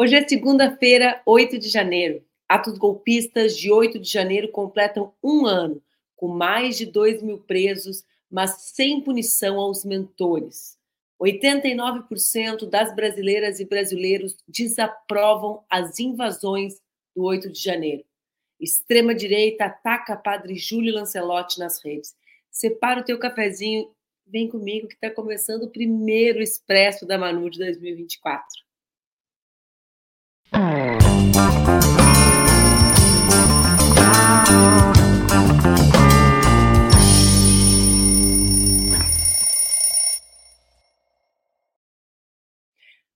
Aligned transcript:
Hoje 0.00 0.14
é 0.14 0.28
segunda-feira, 0.28 1.20
8 1.26 1.58
de 1.58 1.68
janeiro. 1.68 2.24
Atos 2.48 2.78
golpistas 2.78 3.56
de 3.56 3.68
8 3.68 3.98
de 3.98 4.08
janeiro 4.08 4.46
completam 4.46 5.12
um 5.20 5.44
ano, 5.44 5.82
com 6.14 6.28
mais 6.28 6.78
de 6.78 6.86
2 6.86 7.20
mil 7.20 7.38
presos, 7.38 8.04
mas 8.30 8.70
sem 8.76 9.00
punição 9.00 9.58
aos 9.58 9.84
mentores. 9.84 10.78
89% 11.20 12.64
das 12.70 12.94
brasileiras 12.94 13.58
e 13.58 13.64
brasileiros 13.64 14.36
desaprovam 14.46 15.64
as 15.68 15.98
invasões 15.98 16.80
do 17.12 17.24
8 17.24 17.50
de 17.50 17.60
janeiro. 17.60 18.04
Extrema-direita 18.60 19.64
ataca 19.64 20.16
padre 20.16 20.54
Júlio 20.54 20.94
Lancelotti 20.94 21.58
nas 21.58 21.84
redes. 21.84 22.14
Separa 22.52 23.00
o 23.00 23.04
teu 23.04 23.18
cafezinho, 23.18 23.90
vem 24.24 24.48
comigo 24.48 24.86
que 24.86 24.94
está 24.94 25.10
começando 25.10 25.64
o 25.64 25.72
primeiro 25.72 26.40
Expresso 26.40 27.04
da 27.04 27.18
Manu 27.18 27.50
de 27.50 27.58
2024. 27.58 28.67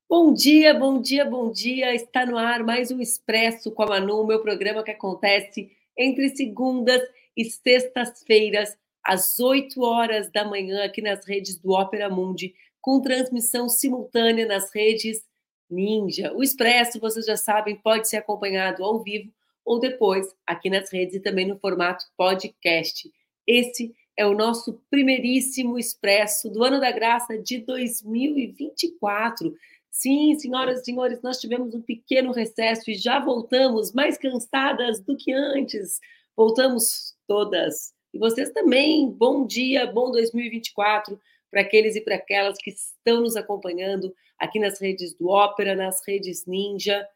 Bom 0.09 0.35
dia, 0.35 0.75
bom 0.75 1.01
dia, 1.01 1.25
bom 1.25 1.51
dia. 1.51 1.95
Está 1.95 2.27
no 2.27 2.37
ar 2.37 2.63
mais 2.63 2.91
um 2.91 3.01
Expresso 3.01 3.71
com 3.73 3.83
a 3.83 3.87
Manu, 3.87 4.27
meu 4.27 4.43
programa 4.43 4.83
que 4.83 4.91
acontece 4.91 5.71
entre 5.97 6.29
segundas 6.37 7.01
e 7.37 7.45
sextas-feiras, 7.45 8.77
às 9.03 9.41
8 9.41 9.81
horas 9.83 10.31
da 10.31 10.45
manhã, 10.45 10.85
aqui 10.85 11.01
nas 11.01 11.27
redes 11.27 11.57
do 11.59 11.73
Ópera 11.73 12.11
Mundi, 12.11 12.55
com 12.81 13.01
transmissão 13.01 13.69
simultânea 13.69 14.47
nas 14.47 14.73
redes 14.75 15.25
Ninja. 15.73 16.33
O 16.35 16.43
Expresso, 16.43 17.01
vocês 17.01 17.25
já 17.25 17.37
sabem, 17.37 17.77
pode 17.77 18.09
ser 18.09 18.19
acompanhado 18.19 18.85
ao 18.85 19.03
vivo 19.03 19.33
ou 19.65 19.81
depois 19.81 20.27
aqui 20.47 20.69
nas 20.69 20.93
redes 20.93 21.15
e 21.15 21.21
também 21.21 21.47
no 21.47 21.59
formato 21.59 22.05
podcast. 22.17 23.11
Esse 23.47 23.95
é 24.17 24.27
o 24.27 24.35
nosso 24.35 24.81
primeiríssimo 24.91 25.79
Expresso 25.79 26.51
do 26.51 26.63
Ano 26.63 26.79
da 26.79 26.91
Graça 26.91 27.39
de 27.39 27.59
2024. 27.59 29.55
Sim, 29.91 30.39
senhoras 30.39 30.81
e 30.81 30.85
senhores, 30.85 31.23
nós 31.23 31.39
tivemos 31.39 31.75
um 31.75 31.81
pequeno 31.81 32.33
recesso 32.33 32.91
e 32.91 32.95
já 32.95 33.19
voltamos 33.19 33.93
mais 33.93 34.19
cansadas 34.19 35.01
do 35.01 35.17
que 35.17 35.33
antes. 35.33 36.01
Voltamos 36.37 37.15
todas. 37.27 37.95
E 38.13 38.19
vocês 38.19 38.51
também. 38.51 39.11
Bom 39.11 39.47
dia, 39.47 39.87
bom 39.87 40.11
2024 40.11 41.19
para 41.53 41.61
aqueles 41.61 41.95
e 41.95 42.01
para 42.01 42.15
aquelas 42.15 42.57
que 42.57 42.71
estão 42.71 43.21
nos 43.21 43.37
acompanhando 43.37 44.13
aqui 44.39 44.59
nas 44.59 44.81
redes 44.81 45.13
do 45.13 45.29
Ópera, 45.29 45.77
nas 45.77 46.01
redes 46.05 46.47
Ninja. 46.47 47.07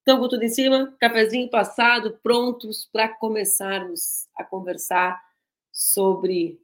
Estão 0.00 0.20
com 0.20 0.28
tudo 0.28 0.42
em 0.42 0.50
cima? 0.50 0.94
Cafezinho 1.00 1.48
passado, 1.48 2.18
prontos 2.22 2.86
para 2.92 3.08
começarmos 3.08 4.28
a 4.36 4.44
conversar 4.44 5.18
sobre 5.72 6.60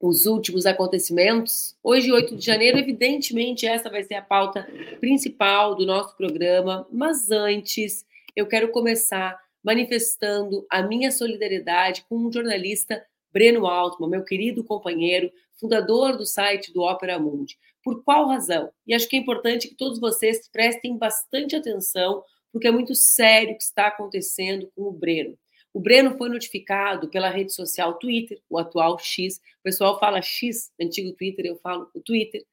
os 0.00 0.26
últimos 0.26 0.64
acontecimentos. 0.64 1.76
Hoje, 1.82 2.12
8 2.12 2.36
de 2.36 2.46
janeiro, 2.46 2.78
evidentemente, 2.78 3.66
essa 3.66 3.90
vai 3.90 4.04
ser 4.04 4.14
a 4.14 4.22
pauta 4.22 4.68
principal 5.00 5.74
do 5.74 5.84
nosso 5.84 6.16
programa, 6.16 6.86
mas 6.90 7.32
antes 7.32 8.06
eu 8.36 8.46
quero 8.46 8.70
começar 8.70 9.40
manifestando 9.62 10.64
a 10.70 10.82
minha 10.82 11.10
solidariedade 11.10 12.04
com 12.08 12.16
um 12.16 12.32
jornalista 12.32 13.04
Breno 13.32 13.66
Altman, 13.66 14.10
meu 14.10 14.24
querido 14.24 14.62
companheiro, 14.62 15.32
fundador 15.58 16.16
do 16.16 16.26
site 16.26 16.72
do 16.72 16.82
Opera 16.82 17.18
Mundi. 17.18 17.58
Por 17.82 18.04
qual 18.04 18.28
razão? 18.28 18.70
E 18.86 18.94
acho 18.94 19.08
que 19.08 19.16
é 19.16 19.18
importante 19.18 19.68
que 19.68 19.74
todos 19.74 19.98
vocês 19.98 20.48
prestem 20.48 20.96
bastante 20.96 21.56
atenção, 21.56 22.22
porque 22.52 22.68
é 22.68 22.70
muito 22.70 22.94
sério 22.94 23.54
o 23.54 23.56
que 23.56 23.62
está 23.62 23.88
acontecendo 23.88 24.70
com 24.74 24.82
o 24.82 24.92
Breno. 24.92 25.36
O 25.72 25.80
Breno 25.80 26.16
foi 26.18 26.28
notificado 26.28 27.08
pela 27.08 27.30
rede 27.30 27.52
social 27.52 27.94
Twitter, 27.94 28.40
o 28.48 28.58
atual 28.58 28.98
X. 28.98 29.36
O 29.36 29.62
pessoal 29.62 29.98
fala 29.98 30.20
X, 30.20 30.70
antigo 30.78 31.12
Twitter, 31.12 31.46
eu 31.46 31.56
falo 31.56 31.90
o 31.94 32.00
Twitter. 32.00 32.44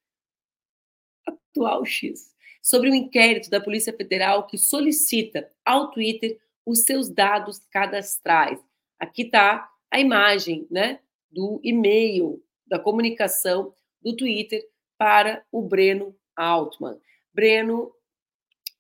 Atual 1.28 1.86
X. 1.86 2.34
Sobre 2.62 2.90
um 2.90 2.96
inquérito 2.96 3.50
da 3.50 3.60
Polícia 3.60 3.92
Federal 3.92 4.48
que 4.48 4.58
solicita 4.58 5.52
ao 5.66 5.92
Twitter 5.92 6.40
os 6.66 6.84
seus 6.84 7.10
dados 7.10 7.60
cadastrais. 7.72 8.60
Aqui 8.98 9.24
está 9.24 9.70
a 9.92 10.00
imagem 10.00 10.68
né, 10.70 11.00
do 11.32 11.60
e-mail, 11.64 12.44
da 12.66 12.80
comunicação 12.80 13.74
do 14.02 14.16
Twitter 14.16 14.68
para 14.98 15.44
o 15.52 15.62
Breno 15.62 16.16
Altman. 16.36 17.00
Breno 17.34 17.92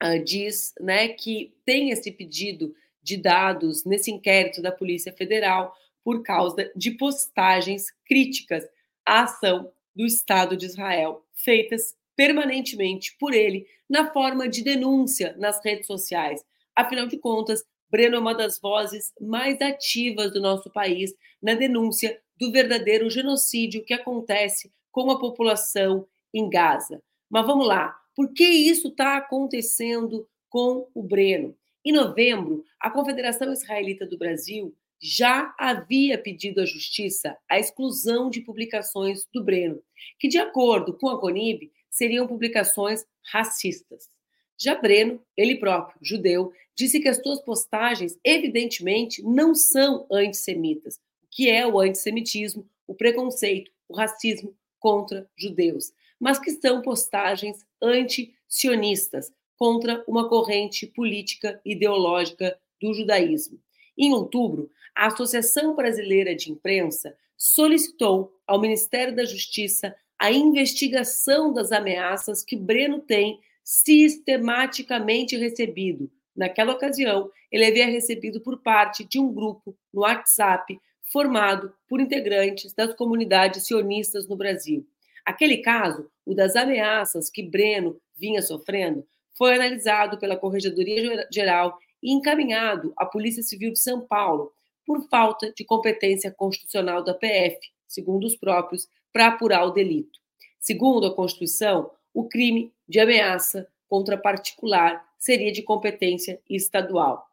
uh, 0.03 0.23
diz 0.23 0.73
né, 0.79 1.07
que 1.09 1.53
tem 1.65 1.89
esse 1.91 2.11
pedido 2.11 2.75
de 3.01 3.17
dados 3.17 3.85
nesse 3.85 4.11
inquérito 4.11 4.61
da 4.61 4.71
Polícia 4.71 5.11
Federal 5.13 5.75
por 6.03 6.23
causa 6.23 6.71
de 6.75 6.91
postagens 6.91 7.87
críticas 8.05 8.67
à 9.05 9.23
ação 9.23 9.71
do 9.95 10.05
Estado 10.05 10.55
de 10.55 10.65
Israel, 10.65 11.25
feitas 11.33 11.95
permanentemente 12.15 13.15
por 13.17 13.33
ele 13.33 13.65
na 13.89 14.11
forma 14.11 14.47
de 14.47 14.63
denúncia 14.63 15.35
nas 15.37 15.63
redes 15.63 15.87
sociais. 15.87 16.43
Afinal 16.75 17.07
de 17.07 17.17
contas, 17.17 17.63
Breno 17.89 18.15
é 18.15 18.19
uma 18.19 18.33
das 18.33 18.59
vozes 18.59 19.13
mais 19.19 19.59
ativas 19.61 20.31
do 20.31 20.41
nosso 20.41 20.69
país 20.71 21.13
na 21.41 21.53
denúncia 21.53 22.19
do 22.39 22.51
verdadeiro 22.51 23.09
genocídio 23.09 23.83
que 23.83 23.93
acontece 23.93 24.71
com 24.91 25.11
a 25.11 25.19
população 25.19 26.07
em 26.33 26.49
Gaza. 26.49 27.01
Mas 27.29 27.45
vamos 27.45 27.67
lá, 27.67 27.95
por 28.15 28.33
que 28.33 28.43
isso 28.43 28.89
está 28.89 29.17
acontecendo 29.17 30.27
com 30.49 30.87
o 30.93 31.03
Breno? 31.03 31.55
Em 31.85 31.91
novembro, 31.91 32.63
a 32.79 32.89
Confederação 32.89 33.51
Israelita 33.53 34.05
do 34.05 34.17
Brasil 34.17 34.75
já 35.01 35.53
havia 35.57 36.17
pedido 36.17 36.59
à 36.61 36.65
Justiça 36.65 37.37
a 37.47 37.57
exclusão 37.57 38.29
de 38.29 38.41
publicações 38.41 39.25
do 39.33 39.43
Breno, 39.43 39.81
que, 40.19 40.27
de 40.27 40.37
acordo 40.37 40.97
com 40.97 41.07
a 41.07 41.19
CONIB, 41.19 41.71
seriam 41.89 42.27
publicações 42.27 43.05
racistas. 43.31 44.09
Já 44.57 44.75
Breno, 44.75 45.21
ele 45.37 45.55
próprio, 45.55 45.97
judeu, 46.01 46.51
disse 46.79 47.01
que 47.01 47.09
as 47.09 47.17
suas 47.17 47.41
postagens, 47.41 48.17
evidentemente, 48.23 49.21
não 49.21 49.53
são 49.53 50.07
antissemitas. 50.09 50.95
O 51.21 51.27
que 51.29 51.49
é 51.49 51.67
o 51.67 51.77
antissemitismo, 51.77 52.65
o 52.87 52.95
preconceito, 52.95 53.69
o 53.89 53.93
racismo 53.93 54.55
contra 54.79 55.29
judeus, 55.35 55.91
mas 56.17 56.39
que 56.39 56.51
são 56.51 56.81
postagens 56.81 57.65
anti-sionistas 57.81 59.29
contra 59.57 60.01
uma 60.07 60.29
corrente 60.29 60.87
política 60.87 61.59
ideológica 61.65 62.57
do 62.81 62.93
judaísmo. 62.93 63.59
Em 63.97 64.13
outubro, 64.13 64.71
a 64.95 65.07
Associação 65.07 65.75
Brasileira 65.75 66.33
de 66.33 66.49
Imprensa 66.49 67.13
solicitou 67.35 68.33
ao 68.47 68.61
Ministério 68.61 69.13
da 69.13 69.25
Justiça 69.25 69.93
a 70.17 70.31
investigação 70.31 71.51
das 71.51 71.73
ameaças 71.73 72.41
que 72.41 72.55
Breno 72.55 72.99
tem 72.99 73.41
sistematicamente 73.65 75.35
recebido. 75.35 76.09
Naquela 76.39 76.71
ocasião, 76.71 77.29
ele 77.51 77.65
havia 77.65 77.85
recebido 77.85 78.39
por 78.39 78.61
parte 78.61 79.03
de 79.03 79.19
um 79.19 79.29
grupo 79.29 79.77
no 79.93 80.03
WhatsApp 80.03 80.79
formado 81.11 81.75
por 81.85 81.99
integrantes 81.99 82.73
das 82.73 82.93
comunidades 82.93 83.67
sionistas 83.67 84.25
no 84.25 84.37
Brasil. 84.37 84.87
Aquele 85.25 85.57
caso, 85.57 86.09
o 86.25 86.33
das 86.33 86.55
ameaças 86.55 87.29
que 87.29 87.43
Breno 87.43 87.99
vinha 88.15 88.41
sofrendo, 88.41 89.05
foi 89.33 89.53
analisado 89.55 90.17
pela 90.17 90.37
Corregedoria 90.37 91.27
Geral 91.29 91.77
e 92.01 92.13
encaminhado 92.13 92.93
à 92.95 93.05
Polícia 93.05 93.43
Civil 93.43 93.73
de 93.73 93.79
São 93.79 93.99
Paulo 93.99 94.53
por 94.85 95.09
falta 95.09 95.51
de 95.51 95.65
competência 95.65 96.31
constitucional 96.31 97.03
da 97.03 97.13
PF, 97.13 97.59
segundo 97.85 98.25
os 98.25 98.37
próprios, 98.37 98.87
para 99.11 99.27
apurar 99.27 99.65
o 99.65 99.71
delito. 99.71 100.17
Segundo 100.57 101.05
a 101.05 101.13
Constituição, 101.13 101.91
o 102.13 102.29
crime 102.29 102.71
de 102.87 102.97
ameaça 102.97 103.67
contra 103.89 104.17
particular 104.17 105.08
seria 105.19 105.51
de 105.51 105.61
competência 105.61 106.41
estadual. 106.49 107.27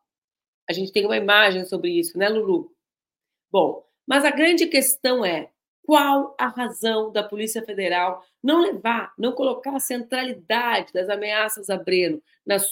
A 0.69 0.73
gente 0.73 0.93
tem 0.93 1.07
uma 1.07 1.17
imagem 1.17 1.65
sobre 1.65 1.91
isso, 1.91 2.19
né, 2.19 2.29
Lulu? 2.29 2.71
Bom, 3.51 3.87
mas 4.07 4.25
a 4.25 4.31
grande 4.31 4.67
questão 4.67 5.25
é 5.25 5.51
qual 5.83 6.35
a 6.39 6.49
razão 6.49 7.13
da 7.13 7.23
Polícia 7.23 7.63
Federal 7.63 8.25
não 8.43 8.61
levar, 8.61 9.15
não 9.17 9.33
colocar 9.33 9.77
a 9.77 9.81
centralidade 9.81 10.93
das 10.93 11.09
ameaças 11.09 11.71
a 11.71 11.77
Breno 11.77 12.21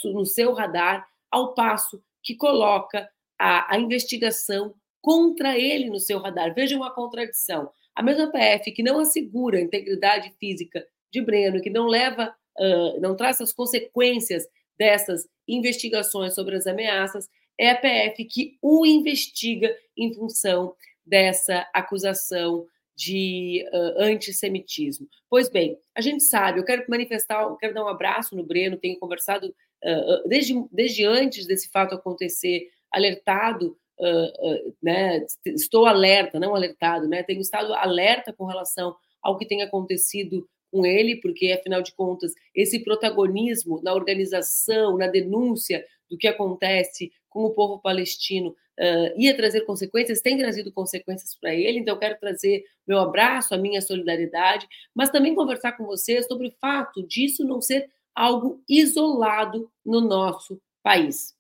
no 0.05 0.27
seu 0.27 0.53
radar, 0.53 1.09
ao 1.31 1.55
passo 1.55 2.03
que 2.23 2.35
coloca 2.35 3.09
a, 3.39 3.75
a 3.75 3.79
investigação 3.79 4.75
contra 5.01 5.57
ele 5.57 5.91
no 5.91 6.01
seu 6.01 6.19
radar? 6.19 6.53
Veja 6.55 6.77
uma 6.77 6.93
contradição. 6.93 7.71
A 7.95 8.03
mesma 8.03 8.33
PF 8.33 8.73
que 8.73 8.83
não 8.83 8.99
assegura 8.99 9.59
a 9.59 9.63
integridade 9.63 10.33
física 10.41 10.85
de 11.13 11.21
Breno, 11.21 11.61
que 11.61 11.71
não 11.71 11.87
leva, 11.87 12.35
uh, 12.59 13.01
não 13.01 13.15
traz 13.15 13.41
as 13.41 13.53
consequências 13.53 14.49
dessas 14.79 15.27
investigações 15.47 16.35
sobre 16.35 16.57
as 16.57 16.67
ameaças, 16.67 17.29
é 17.59 17.71
a 17.71 17.77
PF 17.77 18.25
que 18.25 18.59
o 18.61 18.85
investiga 18.85 19.75
em 19.97 20.13
função 20.13 20.75
dessa 21.07 21.69
acusação 21.73 22.67
de 22.97 23.65
uh, 23.73 24.03
antissemitismo. 24.03 25.09
Pois 25.29 25.49
bem, 25.49 25.79
a 25.95 26.01
gente 26.01 26.23
sabe, 26.23 26.61
eu 26.61 26.65
quero 26.65 26.85
manifestar, 26.89 27.43
eu 27.43 27.57
quero 27.57 27.75
dar 27.75 27.85
um 27.85 27.89
abraço 27.89 28.37
no 28.37 28.45
Breno, 28.45 28.77
tenho 28.77 28.99
conversado 28.99 29.49
uh, 29.49 30.29
desde, 30.29 30.55
desde 30.71 31.05
antes 31.05 31.47
desse 31.47 31.69
fato 31.71 31.95
acontecer, 31.95 32.69
alertado, 32.93 33.77
uh, 33.99 34.75
né, 34.83 35.25
estou 35.47 35.87
alerta, 35.87 36.39
não 36.39 36.55
alertado, 36.55 37.09
né, 37.09 37.23
tenho 37.25 37.41
estado 37.41 37.75
alerta 37.75 38.33
com 38.33 38.45
relação 38.45 38.95
ao 39.21 39.37
que 39.37 39.47
tem 39.47 39.63
acontecido 39.63 40.49
com 40.75 40.85
ele, 40.85 41.15
porque, 41.21 41.53
afinal 41.53 41.81
de 41.81 41.95
contas, 41.95 42.35
esse 42.53 42.81
protagonismo 42.81 43.81
na 43.81 43.95
organização, 43.95 44.99
na 44.99 45.07
denúncia 45.07 45.87
do 46.11 46.19
que 46.19 46.27
acontece 46.27 47.13
com 47.29 47.45
o 47.45 47.51
povo 47.51 47.79
palestino 47.79 48.49
uh, 48.49 49.17
ia 49.17 49.37
trazer 49.37 49.61
consequências, 49.61 50.21
tem 50.21 50.37
trazido 50.37 50.73
consequências 50.73 51.37
para 51.41 51.55
ele, 51.55 51.79
então 51.79 51.95
eu 51.95 52.01
quero 52.01 52.19
trazer 52.19 52.65
meu 52.85 52.99
abraço, 52.99 53.55
a 53.55 53.57
minha 53.57 53.81
solidariedade, 53.81 54.67
mas 54.93 55.11
também 55.11 55.33
conversar 55.33 55.77
com 55.77 55.87
vocês 55.87 56.27
sobre 56.27 56.49
o 56.49 56.55
fato 56.61 57.07
disso 57.07 57.45
não 57.45 57.61
ser 57.61 57.89
algo 58.13 58.61
isolado 58.69 59.71
no 59.87 60.01
nosso 60.01 60.61
país. 60.83 61.35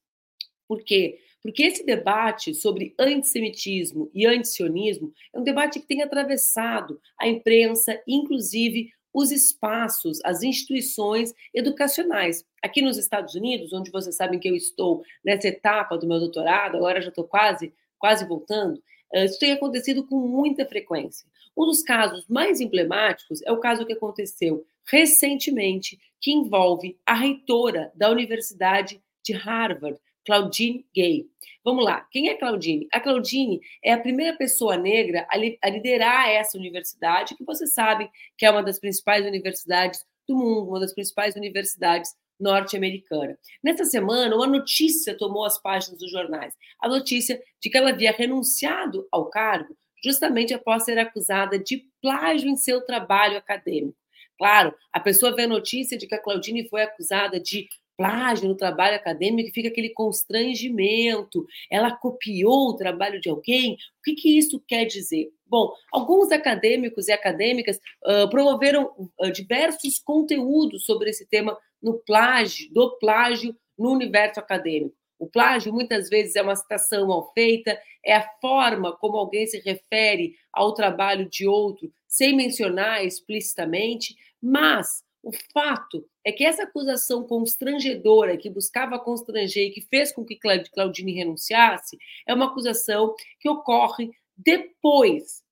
Por 0.69 0.85
quê? 0.85 1.19
Porque 1.43 1.65
esse 1.65 1.85
debate 1.85 2.55
sobre 2.55 2.95
antissemitismo 2.99 4.11
e 4.15 4.27
antisionismo 4.27 5.13
é 5.33 5.41
um 5.41 5.43
debate 5.45 5.81
que 5.81 5.87
tem 5.87 6.03
atravessado 6.03 7.01
a 7.21 7.29
imprensa, 7.29 8.01
inclusive 8.07 8.91
os 9.15 9.31
espaços, 9.31 10.19
as 10.25 10.43
instituições 10.43 11.33
educacionais. 11.55 12.45
Aqui 12.61 12.83
nos 12.83 12.99
Estados 12.99 13.37
Unidos, 13.37 13.73
onde 13.73 13.93
vocês 13.93 14.17
sabem 14.17 14.41
que 14.41 14.49
eu 14.49 14.57
estou 14.57 15.05
nessa 15.25 15.47
etapa 15.47 15.97
do 15.97 16.07
meu 16.07 16.19
doutorado, 16.19 16.77
agora 16.77 17.01
já 17.01 17.11
estou 17.11 17.25
quase, 17.25 17.73
quase 17.97 18.27
voltando, 18.27 18.83
eh, 19.13 19.27
isso 19.27 19.39
tem 19.39 19.53
acontecido 19.53 20.05
com 20.05 20.19
muita 20.19 20.67
frequência. 20.67 21.27
Um 21.57 21.67
dos 21.67 21.83
casos 21.83 22.27
mais 22.29 22.61
emblemáticos 22.61 23.41
é 23.43 23.53
o 23.53 23.61
caso 23.61 23.87
que 23.87 23.93
aconteceu 23.93 24.67
recentemente, 24.87 25.99
que 26.21 26.33
envolve 26.33 26.99
a 27.07 27.15
reitora 27.15 27.93
da 27.95 28.11
Universidade 28.11 29.01
de 29.23 29.33
Harvard, 29.33 29.99
Claudine 30.25 30.87
Gay. 30.95 31.27
Vamos 31.65 31.85
lá, 31.85 32.07
quem 32.11 32.29
é 32.29 32.35
Claudine? 32.35 32.87
A 32.93 33.01
Claudine 33.01 33.61
é 33.83 33.93
a 33.93 34.01
primeira 34.01 34.37
pessoa 34.37 34.77
negra 34.77 35.27
a, 35.31 35.69
liderar 35.69 36.29
essa 36.29 36.59
universidade, 36.59 37.35
que 37.35 37.45
você 37.45 37.67
sabe 37.67 38.11
que 38.37 38.45
é 38.45 38.51
uma 38.51 38.63
das 38.63 38.79
principais 38.79 39.25
universidades 39.25 40.05
do 40.29 40.37
mundo, 40.37 40.69
uma 40.69 40.81
das 40.81 40.93
principais 40.93 41.35
universidades 41.37 42.15
norte-americana. 42.39 43.39
Nessa 43.63 43.85
semana, 43.85 44.35
uma 44.35 44.47
notícia 44.47 45.17
tomou 45.17 45.45
as 45.45 45.61
páginas 45.61 45.99
dos 45.99 46.11
jornais. 46.11 46.55
A 46.81 46.89
notícia 46.89 47.41
de 47.61 47.71
que 47.71 47.79
ela 47.79 47.91
havia 47.91 48.13
renunciado 48.13 49.07
ao 49.11 49.31
cargo 49.31 49.75
justamente 50.05 50.53
após 50.53 50.85
ser 50.85 50.99
acusada 50.99 51.59
de 51.59 51.87
plágio 52.03 52.51
em 52.51 52.57
seu 52.57 52.83
trabalho 52.83 53.39
acadêmico. 53.39 53.97
Claro, 54.37 54.75
a 54.93 55.01
pessoa 55.01 55.35
vê 55.35 55.45
a 55.45 55.49
notícia 55.49 55.97
de 55.97 56.07
que 56.07 56.15
a 56.15 56.23
Claudine 56.23 56.69
foi 56.69 56.83
acusada 56.83 57.41
de 57.41 57.67
plágio 57.97 58.49
no 58.49 58.57
trabalho 58.57 58.97
acadêmico, 58.97 59.53
fica 59.53 59.69
aquele 59.69 59.91
constrangimento. 59.91 61.47
Ela 61.71 61.97
copiou 61.97 62.71
o 62.71 62.77
trabalho 62.77 63.21
de 63.21 63.29
alguém. 63.29 63.75
O 63.75 64.03
que, 64.05 64.15
que 64.15 64.39
isso 64.39 64.63
quer 64.67 64.85
dizer? 64.85 65.31
Bom, 65.47 65.73
alguns 65.93 66.33
acadêmicos 66.33 67.09
e 67.09 67.13
acadêmicas 67.13 67.79
uh, 68.05 68.29
promoveram 68.31 68.91
uh, 69.21 69.31
diversos 69.31 69.99
conteúdos 69.99 70.85
sobre 70.85 71.11
esse 71.11 71.27
tema 71.29 71.57
no 71.83 71.99
plágio, 71.99 72.73
do 72.73 72.99
plágio 72.99 73.55
no 73.79 73.93
universo 73.93 74.41
acadêmico. 74.41 74.97
O 75.19 75.29
plágio 75.29 75.73
muitas 75.73 76.09
vezes 76.09 76.35
é 76.35 76.43
uma 76.43 76.57
citação 76.57 77.07
mal 77.07 77.33
feita, 77.33 77.79
é 78.05 78.15
a 78.17 78.29
forma 78.41 78.97
como 78.97 79.17
alguém 79.17 79.47
se 79.47 79.59
refere 79.61 80.35
ao 80.53 80.75
trabalho 80.75 81.29
de 81.29 81.47
outro, 81.47 81.91
sem 82.09 82.35
mencionar 82.35 83.05
explicitamente, 83.05 84.17
mas 84.43 85.04
o 85.25 85.33
fato 85.53 86.07
é 86.25 86.31
que 86.31 86.45
essa 86.45 86.65
acusação 86.65 87.25
constrangedora, 87.25 88.37
que 88.37 88.51
buscava 88.51 88.99
constranger 88.99 89.69
e 89.69 89.71
que 89.71 89.81
fez 89.81 90.13
com 90.13 90.25
que 90.25 90.39
Claudine 90.73 91.13
renunciasse, 91.13 91.99
é 92.27 92.35
uma 92.35 92.47
acusação 92.47 93.15
que 93.41 93.49
ocorre 93.49 94.11
depois 94.37 95.43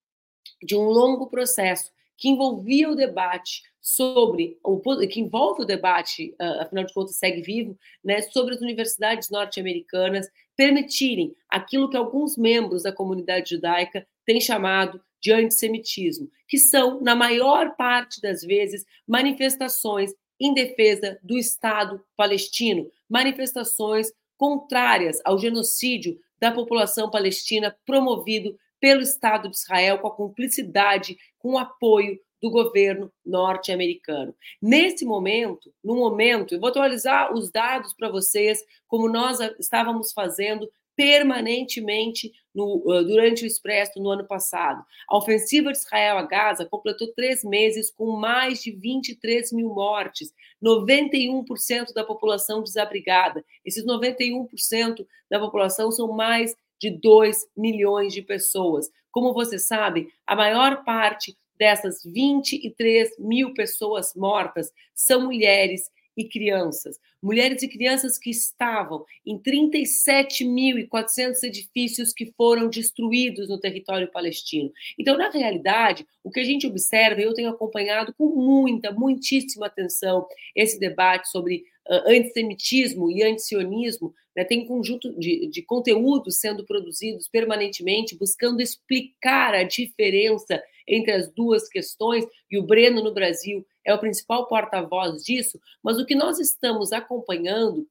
de 0.62 0.76
um 0.76 0.84
longo 0.84 1.28
processo 1.28 1.90
que 2.16 2.28
envolvia 2.28 2.88
o 2.88 2.94
debate 2.94 3.62
sobre 3.80 4.58
o 4.62 4.80
que 5.08 5.20
envolve 5.20 5.62
o 5.62 5.66
debate, 5.66 6.34
ah, 6.38 6.62
afinal 6.62 6.84
de 6.84 6.94
contas 6.94 7.16
segue 7.16 7.42
vivo, 7.42 7.76
né, 8.04 8.22
sobre 8.22 8.54
as 8.54 8.60
universidades 8.60 9.28
norte-americanas 9.28 10.28
permitirem 10.56 11.34
aquilo 11.48 11.90
que 11.90 11.96
alguns 11.96 12.36
membros 12.36 12.84
da 12.84 12.92
comunidade 12.92 13.50
judaica 13.56 14.06
têm 14.24 14.40
chamado 14.40 15.02
de 15.22 15.32
antissemitismo, 15.32 16.28
que 16.48 16.58
são, 16.58 17.00
na 17.00 17.14
maior 17.14 17.76
parte 17.76 18.20
das 18.20 18.42
vezes, 18.42 18.84
manifestações 19.06 20.12
em 20.40 20.52
defesa 20.52 21.18
do 21.22 21.38
Estado 21.38 22.04
palestino, 22.16 22.90
manifestações 23.08 24.12
contrárias 24.36 25.20
ao 25.24 25.38
genocídio 25.38 26.18
da 26.40 26.50
população 26.50 27.08
palestina 27.08 27.76
promovido 27.86 28.58
pelo 28.80 29.00
Estado 29.00 29.48
de 29.48 29.56
Israel 29.56 30.00
com 30.00 30.08
a 30.08 30.16
cumplicidade, 30.16 31.16
com 31.38 31.52
o 31.52 31.58
apoio 31.58 32.18
do 32.42 32.50
governo 32.50 33.12
norte-americano. 33.24 34.34
Nesse 34.60 35.04
momento, 35.04 35.72
no 35.84 35.94
momento, 35.94 36.54
eu 36.54 36.60
vou 36.60 36.70
atualizar 36.70 37.32
os 37.32 37.48
dados 37.52 37.94
para 37.94 38.10
vocês, 38.10 38.60
como 38.88 39.08
nós 39.08 39.38
estávamos 39.60 40.12
fazendo 40.12 40.68
permanentemente 40.96 42.32
no, 42.54 42.82
durante 43.04 43.44
o 43.44 43.46
Expresso 43.46 44.00
no 44.00 44.10
ano 44.10 44.26
passado. 44.26 44.84
A 45.08 45.16
ofensiva 45.16 45.72
de 45.72 45.78
Israel 45.78 46.18
a 46.18 46.22
Gaza 46.22 46.66
completou 46.66 47.08
três 47.14 47.42
meses 47.42 47.90
com 47.90 48.16
mais 48.16 48.62
de 48.62 48.70
23 48.70 49.52
mil 49.52 49.68
mortes, 49.70 50.32
91% 50.62 51.92
da 51.94 52.04
população 52.04 52.62
desabrigada. 52.62 53.44
Esses 53.64 53.84
91% 53.84 55.06
da 55.30 55.40
população 55.40 55.90
são 55.90 56.12
mais 56.12 56.54
de 56.78 56.90
2 56.90 57.46
milhões 57.56 58.12
de 58.12 58.22
pessoas. 58.22 58.90
Como 59.10 59.32
você 59.32 59.58
sabe, 59.58 60.08
a 60.26 60.34
maior 60.34 60.84
parte 60.84 61.36
dessas 61.58 62.02
23 62.04 63.18
mil 63.18 63.54
pessoas 63.54 64.14
mortas 64.16 64.72
são 64.94 65.26
mulheres 65.26 65.90
e 66.16 66.28
crianças. 66.28 66.98
Mulheres 67.22 67.62
e 67.62 67.68
crianças 67.68 68.18
que 68.18 68.30
estavam 68.30 69.04
em 69.24 69.38
37.400 69.38 71.44
edifícios 71.44 72.12
que 72.12 72.32
foram 72.36 72.68
destruídos 72.68 73.48
no 73.48 73.58
território 73.58 74.10
palestino. 74.10 74.70
Então, 74.98 75.16
na 75.16 75.30
realidade, 75.30 76.06
o 76.22 76.30
que 76.30 76.40
a 76.40 76.44
gente 76.44 76.66
observa, 76.66 77.20
eu 77.20 77.34
tenho 77.34 77.50
acompanhado 77.50 78.12
com 78.14 78.26
muita, 78.26 78.92
muitíssima 78.92 79.66
atenção 79.66 80.26
esse 80.54 80.78
debate 80.78 81.30
sobre 81.30 81.64
uh, 81.88 82.10
antissemitismo 82.10 83.10
e 83.10 83.22
antisionismo, 83.22 84.14
né, 84.36 84.44
tem 84.44 84.62
um 84.62 84.66
conjunto 84.66 85.12
de, 85.18 85.46
de 85.48 85.62
conteúdos 85.62 86.38
sendo 86.38 86.64
produzidos 86.64 87.28
permanentemente, 87.28 88.16
buscando 88.16 88.60
explicar 88.60 89.54
a 89.54 89.62
diferença 89.62 90.62
entre 90.86 91.12
as 91.12 91.32
duas 91.32 91.68
questões, 91.68 92.24
e 92.50 92.58
o 92.58 92.62
Breno 92.62 93.02
no 93.02 93.14
Brasil 93.14 93.64
é 93.84 93.94
o 93.94 93.98
principal 93.98 94.46
porta-voz 94.46 95.22
disso, 95.22 95.60
mas 95.82 95.98
o 95.98 96.06
que 96.06 96.14
nós 96.14 96.38
estamos 96.38 96.92
acompanhando 96.92 97.86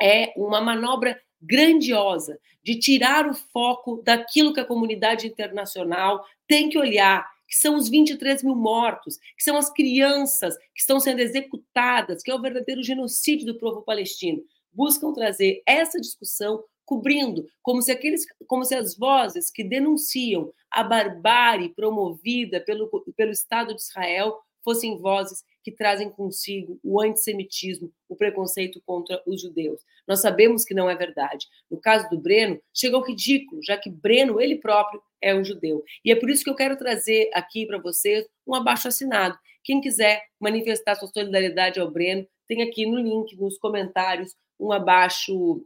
é 0.00 0.32
uma 0.36 0.60
manobra 0.60 1.20
grandiosa 1.40 2.38
de 2.62 2.78
tirar 2.78 3.26
o 3.26 3.34
foco 3.34 4.02
daquilo 4.04 4.52
que 4.52 4.60
a 4.60 4.64
comunidade 4.64 5.26
internacional 5.26 6.24
tem 6.46 6.68
que 6.68 6.78
olhar, 6.78 7.26
que 7.48 7.56
são 7.56 7.74
os 7.74 7.88
23 7.88 8.42
mil 8.42 8.54
mortos, 8.54 9.18
que 9.36 9.42
são 9.42 9.56
as 9.56 9.72
crianças 9.72 10.56
que 10.56 10.80
estão 10.80 11.00
sendo 11.00 11.20
executadas, 11.20 12.22
que 12.22 12.30
é 12.30 12.34
o 12.34 12.40
verdadeiro 12.40 12.82
genocídio 12.82 13.46
do 13.46 13.58
povo 13.58 13.82
palestino. 13.82 14.42
Buscam 14.72 15.12
trazer 15.12 15.62
essa 15.66 16.00
discussão 16.00 16.64
cobrindo, 16.84 17.46
como 17.62 17.80
se 17.80 17.92
aqueles, 17.92 18.26
como 18.48 18.64
se 18.64 18.74
as 18.74 18.96
vozes 18.96 19.50
que 19.50 19.62
denunciam 19.62 20.52
a 20.70 20.82
barbárie 20.82 21.68
promovida 21.68 22.60
pelo, 22.60 22.88
pelo 23.16 23.30
Estado 23.30 23.74
de 23.74 23.80
Israel 23.80 24.36
fossem 24.62 24.98
vozes 24.98 25.44
que 25.62 25.70
trazem 25.70 26.10
consigo 26.10 26.78
o 26.82 27.00
antissemitismo, 27.00 27.92
o 28.08 28.16
preconceito 28.16 28.80
contra 28.84 29.22
os 29.26 29.40
judeus. 29.40 29.80
Nós 30.06 30.20
sabemos 30.20 30.64
que 30.64 30.74
não 30.74 30.88
é 30.88 30.94
verdade. 30.96 31.46
No 31.70 31.80
caso 31.80 32.08
do 32.08 32.18
Breno, 32.18 32.60
chega 32.74 32.96
ao 32.96 33.04
ridículo, 33.04 33.62
já 33.62 33.76
que 33.76 33.90
Breno, 33.90 34.40
ele 34.40 34.56
próprio, 34.56 35.02
é 35.20 35.34
um 35.34 35.44
judeu. 35.44 35.84
E 36.04 36.10
é 36.10 36.16
por 36.16 36.30
isso 36.30 36.42
que 36.42 36.50
eu 36.50 36.54
quero 36.54 36.76
trazer 36.76 37.30
aqui 37.34 37.66
para 37.66 37.78
vocês 37.78 38.26
um 38.46 38.54
abaixo 38.54 38.88
assinado. 38.88 39.38
Quem 39.62 39.80
quiser 39.80 40.22
manifestar 40.40 40.94
sua 40.94 41.08
solidariedade 41.08 41.78
ao 41.78 41.90
Breno, 41.90 42.26
tem 42.46 42.62
aqui 42.62 42.86
no 42.86 42.96
link, 42.96 43.36
nos 43.36 43.58
comentários, 43.58 44.34
um 44.60 44.72
abaixo 44.72 45.64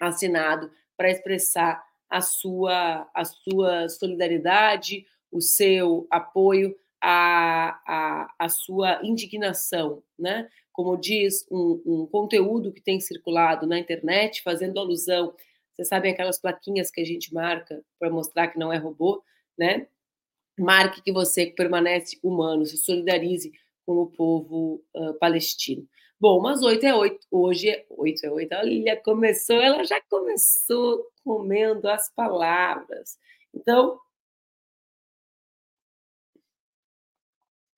assinado 0.00 0.70
para 0.96 1.10
expressar 1.10 1.82
a 2.08 2.20
sua, 2.20 3.08
a 3.14 3.24
sua 3.24 3.88
solidariedade, 3.88 5.06
o 5.30 5.40
seu 5.40 6.06
apoio, 6.10 6.76
a, 7.00 7.80
a, 7.86 8.34
a 8.38 8.48
sua 8.48 9.00
indignação, 9.02 10.02
né? 10.18 10.48
Como 10.72 10.96
diz 10.96 11.46
um, 11.50 11.82
um 11.84 12.06
conteúdo 12.06 12.72
que 12.72 12.80
tem 12.80 13.00
circulado 13.00 13.66
na 13.66 13.78
internet, 13.78 14.42
fazendo 14.42 14.78
alusão, 14.78 15.34
vocês 15.74 15.88
sabem 15.88 16.12
aquelas 16.12 16.40
plaquinhas 16.40 16.90
que 16.90 17.00
a 17.00 17.04
gente 17.04 17.32
marca 17.34 17.82
para 17.98 18.10
mostrar 18.10 18.48
que 18.48 18.58
não 18.58 18.72
é 18.72 18.76
robô, 18.76 19.22
né? 19.58 19.86
marque 20.58 21.02
que 21.02 21.12
você 21.12 21.46
permanece 21.46 22.18
humano, 22.22 22.66
se 22.66 22.76
solidarize 22.76 23.52
com 23.84 23.94
o 24.02 24.06
povo 24.06 24.82
uh, 24.94 25.14
palestino. 25.14 25.86
Bom, 26.22 26.40
mas 26.40 26.62
8 26.62 26.86
é 26.86 26.94
8, 26.94 27.26
hoje 27.32 27.68
é 27.68 27.84
8 27.90 28.26
é 28.26 28.30
8. 28.30 28.54
Olha, 28.54 28.96
começou, 29.02 29.56
ela 29.56 29.82
já 29.82 30.00
começou 30.02 31.04
comendo 31.24 31.88
as 31.88 32.08
palavras. 32.14 33.18
Então, 33.52 33.98